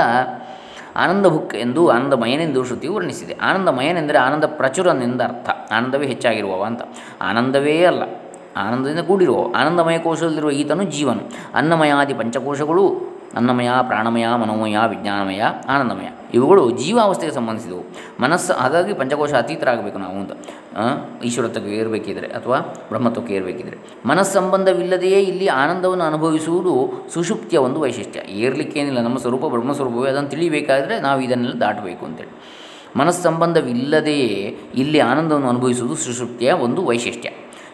ಆನಂದಭುಕ್ 0.95 1.55
ಎಂದು 1.55 1.89
ಆನಂದಮಯನೆಂದು 1.89 2.65
ಶ್ರುತಿಯು 2.65 2.93
ವರ್ಣಿಸಿದೆ. 2.93 3.33
ಆನಂದಮಯನೆಂದರೆ 3.33 4.17
ಆನಂದ 4.17 4.43
ಪ್ರಚುರನೆಂದ 4.43 5.21
ಅರ್ಥ. 5.21 5.49
ಆನಂದವೇ 5.71 6.07
ಹೆಚ್ಚಾಗಿರುವವ 6.07 6.63
ಅಂತ. 6.63 6.81
ಆನಂದವೇ 7.21 7.85
ಅಲ್ಲ. 7.85 8.03
ಆನಂದದಿಂದ 8.57 8.99
ಕೂಡಿರುವ 8.99 9.55
ಆನಂದಮಯ 9.55 9.97
ಕೋಶದಲ್ಲಿರುವ 9.97 10.51
ಈತನು 10.51 10.83
ಜೀವನು. 10.83 11.21
ಅನ್ನಮಯಾದಿ 11.53 12.13
ಪಂಚಕೋಶಗಳು 12.13 13.10
ಅನ್ನಮಯ 13.35 13.69
ಪ್ರಾಣಮಯ, 13.87 14.27
ಮನೋಮಯ, 14.35 14.77
ವಿಜ್ಞಾನಮಯ, 14.87 15.41
ಆನಂದಮಯ. 15.69 16.07
ಇವುಗಳು 16.33 16.71
ಜೀವಾವಸ್ಥೆಗೆ 16.71 17.33
ಸಂಬಂಧಿಸಿದವು. 17.33 17.83
ಮನಸ್ಸು 18.21 18.53
ಹಾಗಾಗಿ 18.53 18.93
ಪಂಚಕೋಶ 18.93 19.33
ಅತೀತರಾಗಬೇಕು 19.33 19.97
ನಾವು 19.97 20.15
ಅಂತ. 20.15 20.31
ಈಶ್ವರತ್ವಕ್ಕೆ 21.23 21.71
ಏರಬೇಕಿದ್ರೆ 21.71 22.27
ಅಥವಾ 22.27 22.59
ಬ್ರಹ್ಮತ್ವಕ್ಕೆ 22.59 23.33
ಏರಬೇಕಿದ್ರೆ. 23.33 23.77
ಮನಸ್ಸಂಬಂಧವಿಲ್ಲದೆಯೇ 24.05 25.21
ಇಲ್ಲಿ 25.21 25.47
ಆನಂದವನ್ನು 25.47 26.03
ಅನುಭವಿಸುವುದು 26.03 26.91
ಸುಷುಪ್ತಿಯ 27.13 27.59
ಒಂದು 27.59 27.79
ವೈಶಿಷ್ಟ್ಯ. 27.79 28.19
ಏರ್ಲಿಕ್ಕೇನಿಲ್ಲ 28.29 29.01
ನಮ್ಮ 29.01 29.17
ಸ್ವರೂಪ 29.17 29.45
ಬ್ರಹ್ಮಸ್ವರೂಪವೇ, 29.45 30.09
ಅದನ್ನು 30.09 30.29
ತಿಳಿಬೇಕಾದರೆ 30.29 30.99
ನಾವು 30.99 31.21
ಇದನ್ನೆಲ್ಲ 31.21 31.59
ದಾಟಬೇಕು 31.59 32.05
ಅಂತೇಳಿ. 32.05 32.29
ಮನಸ್ಸಂಬಂಧವಿಲ್ಲದೆಯೇ 32.95 34.57
ಇಲ್ಲಿ 34.75 34.99
ಆನಂದವನ್ನು 34.99 35.49
ಅನುಭವಿಸುವುದು 35.49 35.95
ಸುಷುಪ್ತಿಯ 35.95 36.51
ಒಂದು 36.51 36.85
ವೈಶಿಷ್ಟ್ಯ. 36.85 37.29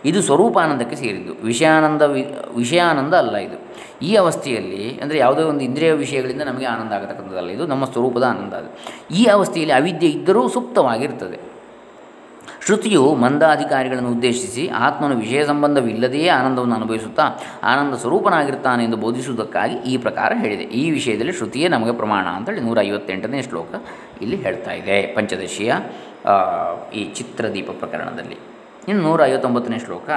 ಇದು 0.05 0.21
ಸ್ವರೂಪಾನಂದಕ್ಕೆ 0.21 0.95
ಸೇರಿದ್ದು. 0.95 1.45
ವಿಷಯಾನಂದ 1.45 2.01
ವಿಷಯಾನಂದ 2.57 3.13
ಅಲ್ಲ 3.13 3.35
ಇದು. 3.35 3.66
ಈ 4.01 4.15
ಅವಸ್ಥೆಯಲ್ಲಿ, 4.15 4.99
ಅಂದರೆ 5.01 5.17
ಯಾವುದೇ 5.17 5.43
ಒಂದು 5.43 5.63
ಇಂದ್ರಿಯ 5.63 5.91
ವಿಷಯಗಳಿಂದ 5.91 6.41
ನಮಗೆ 6.41 6.65
ಆನಂದ 6.65 6.91
ಆಗತಕ್ಕಂಥದ್ದಲ್ಲ, 6.91 7.49
ಇದು 7.49 7.65
ನಮ್ಮ 7.67 7.85
ಸ್ವರೂಪದ 7.85 8.23
ಆನಂದ 8.23 8.53
ಅದು. 8.53 8.69
ಈ 9.19 9.25
ಅವಸ್ಥೆಯಲ್ಲಿ 9.25 9.73
ಅವಿದ್ಯೆ 9.73 10.09
ಇದ್ದರೂ 10.09 10.49
ಸುಪ್ತವಾಗಿರ್ತದೆ. 10.49 11.39
ಶ್ರುತಿಯು 12.65 13.15
ಮಂದಾಧಿಕಾರಿಗಳನ್ನು 13.15 14.09
ಉದ್ದೇಶಿಸಿ 14.15 14.69
ಆತ್ಮನ 14.69 15.13
ವಿಷಯ 15.21 15.41
ಸಂಬಂಧವಿಲ್ಲದೆಯೇ 15.45 16.29
ಆನಂದವನ್ನು 16.29 16.75
ಅನುಭವಿಸುತ್ತಾ 16.75 17.25
ಆನಂದ 17.71 17.95
ಸ್ವರೂಪನಾಗಿರ್ತಾನೆ 18.01 18.81
ಎಂದು 18.83 18.97
ಬೋಧಿಸುವುದಕ್ಕಾಗಿ 18.97 19.75
ಈ 19.91 19.93
ಪ್ರಕಾರ 20.05 20.31
ಹೇಳಿದೆ. 20.43 20.63
ಈ 20.63 20.83
ವಿಷಯದಲ್ಲಿ 20.97 21.33
ಶ್ರುತಿಯೇ 21.39 21.67
ನಮಗೆ 21.75 21.93
ಪ್ರಮಾಣ 22.01 22.25
ಅಂತೇಳಿ 22.37 22.61
ನೂರ 22.67 22.77
ಐವತ್ತೆಂಟನೇ 22.89 23.41
ಶ್ಲೋಕ 23.41 23.71
ಇಲ್ಲಿ 24.21 24.39
ಹೇಳ್ತಾ 24.45 24.71
ಇದೆ. 24.71 24.97
ಪಂಚದಶಿಯ 25.15 25.73
ಈ 26.93 27.03
ಚಿತ್ರದೀಪ 27.19 27.69
ಪ್ರಕರಣದಲ್ಲಿ. 27.83 28.37
ಇನ್ನು 28.89 29.01
ನೂರ 29.07 29.21
ಐವತ್ತೊಂಬತ್ತನೇ 29.31 29.79
ಶ್ಲೋಕ 29.85 30.09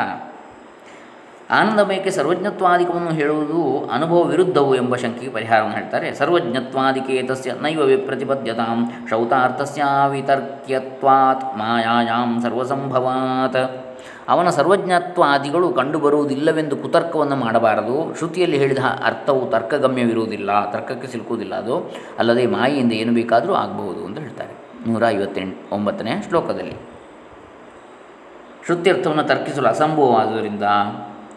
ಆನಂದಮಯಕ್ಕೆ 1.50 2.11
ಸರ್ವಜ್ಞತ್ವಾದಿಕವನ್ನು 2.11 3.11
ಹೇಳುವುದು 3.11 3.90
ಅನುಭವ 3.92 4.23
ವಿರುದ್ಧವು 4.23 4.75
ಎಂಬ 4.75 4.97
ಶಂಕೆಗೆ 4.97 5.33
ಪರಿಹಾರವನ್ನು 5.33 5.76
ಹೇಳ್ತಾರೆ. 5.76 6.14
ಸರ್ವಜ್ಞತ್ವಾದಿಕೇತಸ್ಯ 6.14 7.52
ನೈವ 7.62 7.80
ವಿಪ್ರತಿಪದ್ಯತಾಂ 7.80 8.90
ಶೌತಾರ್ಥಸ್ಯ 9.11 9.83
ವಿತರ್ಕ್ಯತ್ವಾತ್ 10.11 11.45
ಮಾಯಾಯಾಂ 11.45 12.40
ಸರ್ವಸಂಭವಾತ್. 12.40 13.90
ಅವನ 14.28 14.49
ಸರ್ವಜ್ಞತ್ವಾದಿಗಳು 14.49 15.73
ಕಂಡುಬರುವುದಿಲ್ಲವೆಂದು 15.73 16.76
ಕುತರ್ಕವನ್ನು 16.76 17.37
ಮಾಡಬಾರದು. 17.37 18.14
ಶ್ರುತಿಯಲ್ಲಿ 18.14 18.59
ಹೇಳಿದ 18.59 18.78
ಅರ್ಥವು 19.04 19.50
ತರ್ಕಗಮ್ಯವಿರುವುದಿಲ್ಲ, 19.50 20.73
ತರ್ಕಕ್ಕೆ 20.73 21.09
ಸಿಲುಕುವುದಿಲ್ಲ 21.09 21.54
ಅದು. 21.54 21.90
ಅಲ್ಲದೆ 22.19 22.47
ಮಾಯೆಯಿಂದ 22.47 22.92
ಏನು 22.92 23.14
ಬೇಕಾದರೂ 23.14 23.52
ಆಗಬಹುದು 23.52 24.04
ಅಂತ 24.04 24.19
ಹೇಳ್ತಾರೆ. 24.19 24.52
ನೂರ 24.90 25.02
ಐವತ್ತೆಂಟು 25.09 25.75
ಒಂಬತ್ತನೇ 25.75 26.23
ಶ್ಲೋಕದಲ್ಲಿ. 26.28 26.75
ಶ್ರುತ್ಯರ್ಥವನ್ನು 28.66 29.23
ತರ್ಕಿಸಲು 29.23 29.69
ಅಸಂಭವವಾದುದರಿಂದ 29.69 30.62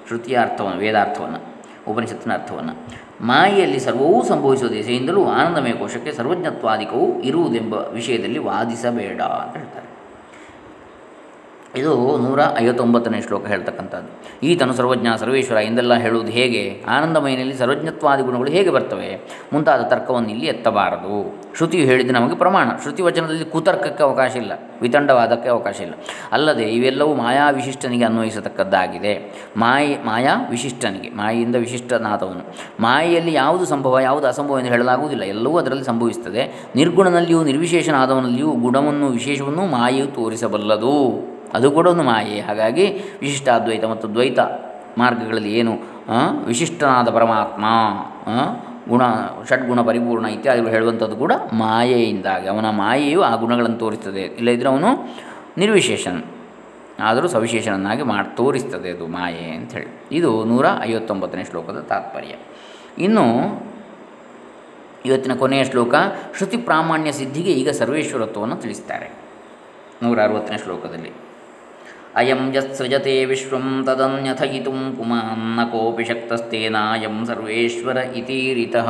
ಶ್ರುತಿಯ 0.07 0.39
ಅರ್ಥವನ್ನು 0.41 0.79
ವೇದಾರ್ಥವನ್ನು, 0.79 1.39
ಉಪನಿಷತ್ತಿನ 1.91 2.33
ಅರ್ಥವನ್ನು. 2.33 2.73
ಮಾಯೆಯಲ್ಲಿ 3.21 3.79
ಸರ್ವವೂ 3.79 4.23
ಸಂಭವಿಸುವ 4.23 4.69
ದಿಸೆಯಿಂದಲೂ 4.69 5.25
ಆನಂದಮಯ 5.25 5.71
ಕೋಶಕ್ಕೆ 5.71 6.11
ಸರ್ವಜ್ಞತ್ವಾಧಿಕವೂ 6.11 7.21
ಇರುವುದೆಂಬ 7.21 7.73
ವಿಷಯದಲ್ಲಿ 7.73 8.39
ವಾದಿಸಬೇಡ 8.39 9.21
ಅಂತ 9.21 9.57
ಹೇಳ್ತಾರೆ. 9.57 9.92
ಇದು 11.75 12.17
ನೂರ 12.17 12.39
ಐವತ್ತೊಂಬತ್ತನೇ 12.61 13.21
ಶ್ಲೋಕ 13.21 13.47
ಹೇಳ್ತಕ್ಕಂಥದ್ದು. 13.47 14.09
ಈತನು 14.47 14.73
ಸರ್ವಜ್ಞ, 14.73 15.07
ಸರ್ವೇಶ್ವರ 15.17 15.57
ಎಂದೆಲ್ಲ 15.57 15.93
ಹೇಳುವುದು 15.93 16.31
ಹೇಗೆ? 16.31 16.83
ಆನಂದಮಯನಲ್ಲಿ 16.87 17.53
ಸರ್ವಜ್ಞತ್ವಾದಿ 17.53 18.23
ಗುಣಗಳು 18.23 18.51
ಹೇಗೆ 18.51 18.69
ಬರ್ತವೆ? 18.69 19.21
ಮುಂತಾದ 19.53 19.81
ತರ್ಕವನ್ನು 19.81 20.29
ಇಲ್ಲಿ 20.29 20.45
ಎತ್ತಬಾರದು. 20.45 21.41
ಶ್ರುತಿಯು 21.57 21.85
ಹೇಳಿದ 21.85 22.11
ನಮಗೆ 22.11 22.35
ಪ್ರಮಾಣ. 22.35 22.69
ಶ್ರುತಿ 22.81 23.01
ವಚನದಲ್ಲಿ 23.01 23.45
ಕುತರ್ಕಕ್ಕೆ 23.45 24.03
ಅವಕಾಶ 24.03 24.35
ಇಲ್ಲ, 24.35 24.51
ವಿತಂಡವಾದಕ್ಕೆ 24.81 25.49
ಅವಕಾಶ 25.49 25.81
ಇಲ್ಲ. 25.81 25.93
ಅಲ್ಲದೆ 26.31 26.63
ಇವೆಲ್ಲವೂ 26.63 27.13
ಮಾಯಾ 27.13 27.49
ವಿಶಿಷ್ಟನಿಗೆ 27.49 28.05
ಅನ್ವಯಿಸತಕ್ಕದ್ದಾಗಿದೆ. 28.05 29.13
ಮಾಯೆ, 29.57 29.97
ಮಾಯಾ 30.05 30.35
ವಿಶಿಷ್ಟನಿಗೆ, 30.49 31.09
ಮಾಯಿಯಿಂದ 31.09 31.55
ವಿಶಿಷ್ಟನಾದವನು. 31.55 32.55
ಮಾಯೆಯಲ್ಲಿ 32.79 33.33
ಯಾವುದು 33.33 33.65
ಸಂಭವ, 33.65 33.99
ಯಾವುದು 33.99 34.27
ಅಸಂಭವ 34.27 34.59
ಎಂದು 34.59 34.69
ಹೇಳಲಾಗುವುದಿಲ್ಲ. 34.69 35.23
ಎಲ್ಲವೂ 35.23 35.57
ಅದರಲ್ಲಿ 35.57 35.83
ಸಂಭವಿಸುತ್ತದೆ. 35.83 36.69
ನಿರ್ಗುಣನಲ್ಲಿಯೂ 36.75 37.43
ನಿರ್ವಿಶೇಷನಾದವನಲ್ಲಿಯೂ 37.43 38.51
ಗುಣವನ್ನು 38.51 39.07
ವಿಶೇಷವನ್ನು 39.07 39.65
ಮಾಯೆಯು 39.65 40.07
ತೋರಿಸಬಲ್ಲದು. 40.07 41.32
ಅದು 41.53 41.71
ಕೂಡ 41.71 41.87
ಒಂದು 41.87 42.03
ಮಾಯೆ. 42.03 42.39
ಹಾಗಾಗಿ 42.39 42.85
ವಿಶಿಷ್ಟಾದ್ವೈತ 43.21 43.85
ಮತ್ತು 43.85 44.13
ದ್ವೈತ 44.13 44.39
ಮಾರ್ಗಗಳಲ್ಲಿ 44.97 45.51
ಏನು 45.59 45.73
ವಿಶಿಷ್ಟನಾದ 46.45 47.09
ಪರಮಾತ್ಮ 47.09 47.65
ಗುಣ, 48.89 49.01
ಷಡ್ಗುಣ 49.49 49.81
ಪರಿಪೂರ್ಣ 49.81 50.25
ಇತ್ಯಾದಿಗಳು 50.25 50.71
ಹೇಳುವಂಥದ್ದು 50.71 51.15
ಕೂಡ 51.15 51.33
ಮಾಯೆಯಿಂದಾಗಿ. 51.53 52.47
ಅವನ 52.47 52.69
ಮಾಯೆಯು 52.69 53.21
ಆ 53.21 53.35
ಗುಣಗಳನ್ನು 53.35 53.77
ತೋರಿಸ್ತದೆ. 53.77 54.21
ಇಲ್ಲದಿದ್ದರೆ 54.21 54.69
ಅವನು 54.69 54.89
ನಿರ್ವಿಶೇಷನ್. 55.57 56.23
ಆದರೂ 56.99 57.27
ಸವಿಶೇಷನನ್ನಾಗಿ 57.27 58.03
ಮಾಡಿ, 58.03 58.35
ತೋರಿಸ್ತದೆ 58.37 58.89
ಅದು 58.91 59.07
ಮಾಯೆ 59.07 59.45
ಅಂಥೇಳಿ 59.55 59.87
ಇದು 60.11 60.43
ನೂರ 60.43 60.65
ಐವತ್ತೊಂಬತ್ತನೇ 60.81 61.43
ಶ್ಲೋಕದ 61.43 61.79
ತಾತ್ಪರ್ಯ. 61.89 62.35
ಇನ್ನು 63.03 63.25
ಇವತ್ತಿನ 65.05 65.33
ಕೊನೆಯ 65.33 65.63
ಶ್ಲೋಕ, 65.63 65.95
ಶ್ರುತಿ 66.37 66.57
ಪ್ರಾಮಾಣ್ಯ 66.57 67.11
ಸಿದ್ಧಿಗೆ 67.11 67.51
ಈಗ 67.51 67.69
ಸರ್ವೇಶ್ವರತ್ವವನ್ನು 67.69 68.55
ತಿಳಿಸ್ತಾರೆ. 68.55 69.07
ನೂರ 70.03 70.23
ಅರವತ್ತನೇ 70.23 70.57
ಶ್ಲೋಕದಲ್ಲಿ. 70.57 71.11
ಅಯಂ 72.15 72.53
ಯತ್ಸೃಜತೆ 72.55 73.25
ವಿಶ್ವಂ 73.25 73.83
ತದನ್ಯಥಯಿತು 73.85 74.71
ಪುಮಾನ್ನ 74.97 75.63
ಕೋಪಿ 75.63 76.03
ಶಕ್ತಸ್ತೇನಾಯಂ 76.03 77.25
ಸರ್ವೇಶ್ವರ 77.25 77.97
ಇತೀರಿತಃ 77.97 78.89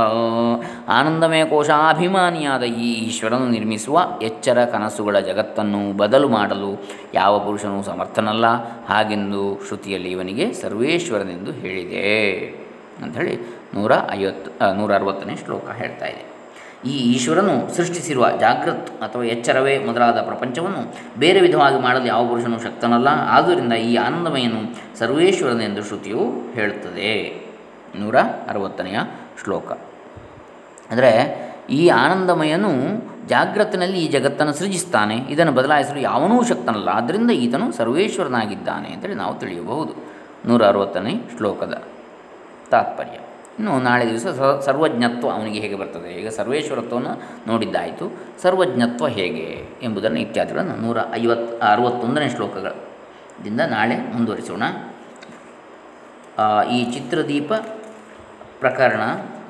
ಆನಂದಮಯ 0.87 1.45
ಕೋಶಾಭಿಮಾನಿಯಾದ 1.45 2.63
ಈ 2.63 2.93
ಈಶ್ವರನು 2.93 3.49
ನಿರ್ಮಿಸುವ 3.49 4.07
ಎಚ್ಚರ 4.21 4.65
ಕನಸುಗಳ 4.65 5.19
ಜಗತ್ತನ್ನು 5.19 5.97
ಬದಲು 5.97 6.29
ಮಾಡಲು 6.29 6.83
ಯಾವ 7.13 7.39
ಪುರುಷನೂ 7.39 7.83
ಸಮರ್ಥನಲ್ಲ? 7.83 8.45
ಹಾಗೆಂದು 8.85 9.61
ಶ್ರುತಿಯಲ್ಲಿ 9.65 10.11
ಇವನಿಗೆ 10.11 10.53
ಸರ್ವೇಶ್ವರನೆಂದು 10.53 11.51
ಹೇಳಿದೆ. 11.51 12.03
ಅಂಥೇಳಿ 13.03 13.35
ನೂರ 13.73 13.91
ಐವತ್ತು 14.11 14.75
ನೂರ 14.75 14.95
ಅರವತ್ತನೇ 14.95 15.35
ಶ್ಲೋಕ 15.35 15.69
ಹೇಳ್ತಾ 15.69 16.05
ಇದೆ. 16.05 16.32
ಈ 16.85 17.13
ಈಶ್ವರನು 17.13 17.75
ಸೃಷ್ಟಿಸಿರುವ 17.75 18.31
ಜಾಗೃತ್ 18.39 18.89
ಅಥವಾ 18.89 19.23
ಎಚ್ಚರವೇ 19.23 19.77
ಮೊದಲಾದ 19.77 20.21
ಪ್ರಪಂಚವನ್ನು 20.21 20.95
ಬೇರೆ 21.19 21.41
ವಿಧವಾಗಿ 21.41 21.81
ಮಾಡಲು 21.81 22.05
ಯಾವ 22.05 22.27
ಪುರುಷನೂ 22.27 22.59
ಶಕ್ತನಲ್ಲ. 22.59 23.07
ಆದ್ದರಿಂದ 23.07 23.73
ಈ 23.73 23.95
ಆನಂದಮಯನು 23.95 24.97
ಸರ್ವೇಶ್ವರನೆಂದು 24.99 25.83
ಶ್ರುತಿಯು 25.83 26.51
ಹೇಳುತ್ತದೆ. 26.53 27.45
ನೂರ 27.99 28.15
ಅರವತ್ತನೆಯ 28.19 28.99
ಶ್ಲೋಕ. 29.43 29.71
ಅಂದರೆ 30.91 31.43
ಈ 31.69 31.87
ಆನಂದಮಯನು 31.87 32.69
ಜಾಗ್ರತ್ತಿನಲ್ಲಿ 33.27 33.99
ಈ 33.99 34.07
ಜಗತ್ತನ್ನು 34.07 34.53
ಸೃಜಿಸ್ತಾನೆ. 34.53 35.15
ಇದನ್ನು 35.15 35.51
ಬದಲಾಯಿಸಲು 35.51 35.99
ಯಾವನೂ 35.99 36.43
ಶಕ್ತನಲ್ಲ. 36.43 36.89
ಆದ್ದರಿಂದ 36.89 37.31
ಈತನು 37.31 37.71
ಸರ್ವೇಶ್ವರನಾಗಿದ್ದಾನೆ 37.71 38.89
ಅಂತೇಳಿ 38.89 39.15
ನಾವು 39.15 39.39
ತಿಳಿಯಬಹುದು. 39.39 39.93
ನೂರ 40.45 40.65
ಅರವತ್ತನೇ 40.65 41.21
ಶ್ಲೋಕದ 41.37 41.83
ತಾತ್ಪರ್ಯ. 42.69 43.19
ಇನ್ನು 43.57 43.73
ನಾಳೆ 43.79 44.05
ದಿವಸ 44.09 44.27
ಸರ್ವಜ್ಞತ್ವ 44.65 45.29
ಅವನಿಗೆ 45.29 45.59
ಹೇಗೆ 45.59 45.75
ಬರ್ತದೆ? 45.75 46.09
ಈಗ 46.21 46.29
ಸರ್ವೇಶ್ವರತ್ವವನ್ನು 46.37 47.13
ನೋಡಿದ್ದಾಯಿತು. 47.47 48.05
ಸರ್ವಜ್ಞತ್ವ 48.41 49.07
ಹೇಗೆ 49.07 49.45
ಎಂಬುದನ್ನು 49.83 50.19
ಇತ್ಯಾದಿಗಳನ್ನು 50.19 50.75
ನೂರ 50.75 50.97
ಐವತ್ತು 51.13 51.53
ಅರವತ್ತೊಂದನೇ 51.67 52.29
ಶ್ಲೋಕಗಳಿಂದ 52.29 53.61
ನಾಳೆ 53.75 53.97
ಮುಂದುವರಿಸೋಣ. 54.13 54.63
ಈ 56.71 56.79
ಚಿತ್ರದೀಪ 56.91 57.53
ಪ್ರಕರಣ, 58.59 59.01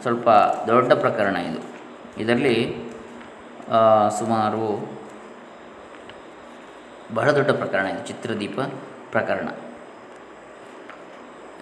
ಸ್ವಲ್ಪ 0.01 0.29
ದೊಡ್ಡ 0.67 0.93
ಪ್ರಕರಣ 0.93 1.35
ಇದು. 1.35 1.61
ಇದರಲ್ಲಿ 2.21 2.57
ಸುಮಾರು 4.19 4.63
ಬಹಳ 7.13 7.29
ದೊಡ್ಡ 7.31 7.51
ಪ್ರಕರಣ 7.51 7.85
ಇದು, 7.85 8.01
ಚಿತ್ರದೀಪ 8.07 8.59
ಪ್ರಕರಣ. 9.11 9.47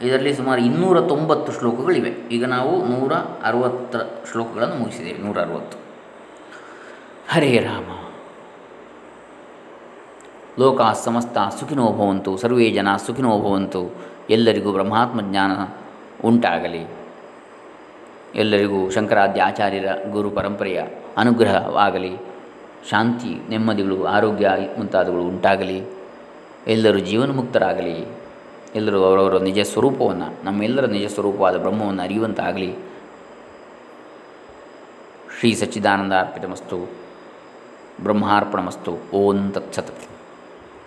ಇದರಲ್ಲಿ 0.01 0.33
ಸುಮಾರು 0.33 0.61
ಇನ್ನೂರ 0.61 1.01
ತೊಂಬತ್ತು 1.01 1.51
ಶ್ಲೋಕಗಳಿವೆ. 1.51 2.09
ಈಗ 2.09 2.45
ನಾವು 2.45 2.85
ನೂರ 2.85 3.13
ಅರವತ್ತರ 3.13 4.01
ಶ್ಲೋಕಗಳನ್ನು 4.31 4.75
ಮುಗಿಸಿದ್ದೇವೆ. 4.75 5.17
ನೂರ 5.17 5.41
ಅರವತ್ತು 5.41 5.77
ಹರೇ 7.29 7.57
ರಾಮ. 7.57 8.07
ಲೋಕ 10.59 10.81
ಸಮಸ್ತ 10.81 11.37
ಸುಖಿನೋ 11.59 11.85
ಭವಂತು, 11.85 12.37
ಸರ್ವೇ 12.37 12.69
ಜನ 12.69 12.95
ಸುಖಿನೋ 12.95 13.39
ಭವಂತು, 13.39 13.95
ಎಲ್ಲರಿಗೂ 14.29 14.71
ಬ್ರಹ್ಮಾತ್ಮ 14.71 15.21
ಜ್ಞಾನ 15.21 15.51
ಉಂಟಾಗಲಿ. 16.27 16.87
ಎಲ್ಲರಿಗೂ 18.35 18.89
ಶಂಕರಾದ್ಯ 18.89 19.41
ಆಚಾರ್ಯರ 19.41 19.85
ಗುರು 20.11 20.29
ಪರಂಪರೆಯ 20.29 20.83
ಅನುಗ್ರಹವಾಗಲಿ. 21.17 22.17
ಶಾಂತಿ, 22.89 23.49
ನೆಮ್ಮದಿಗಳು, 23.49 24.05
ಆರೋಗ್ಯ 24.05 24.49
ಮುಂತಾದವುಗಳು 24.77 25.23
ಉಂಟಾಗಲಿ. 25.23 25.83
ಎಲ್ಲರೂ 26.67 26.99
ಜೀವನ್ಮುಕ್ತರಾಗಲಿ. 26.99 28.20
ಎಲ್ಲರೂ 28.75 29.03
ಅವರವರ 29.03 29.37
ನಿಜ 29.41 29.59
ಸ್ವರೂಪವನ್ನು, 29.59 30.45
ನಮ್ಮೆಲ್ಲರ 30.45 30.85
ನಿಜ 30.85 31.05
ಸ್ವರೂಪವಾದ 31.05 31.57
ಬ್ರಹ್ಮವನ್ನು 31.57 32.01
ಅರಿಯುವಂತಾಗಲಿ. 32.01 32.75
ಶ್ರೀ 35.39 35.53
ಸಚ್ಚಿದಾನಂದ 35.55 36.13
ಅರ್ಪಿತಮಸ್ತು, 36.13 36.91
ಬ್ರಹ್ಮಾರ್ಪಣಮಸ್ತು, 38.03 38.97
ಓಂ 39.13 39.51
ತತ್ಸತ್. 39.51 40.10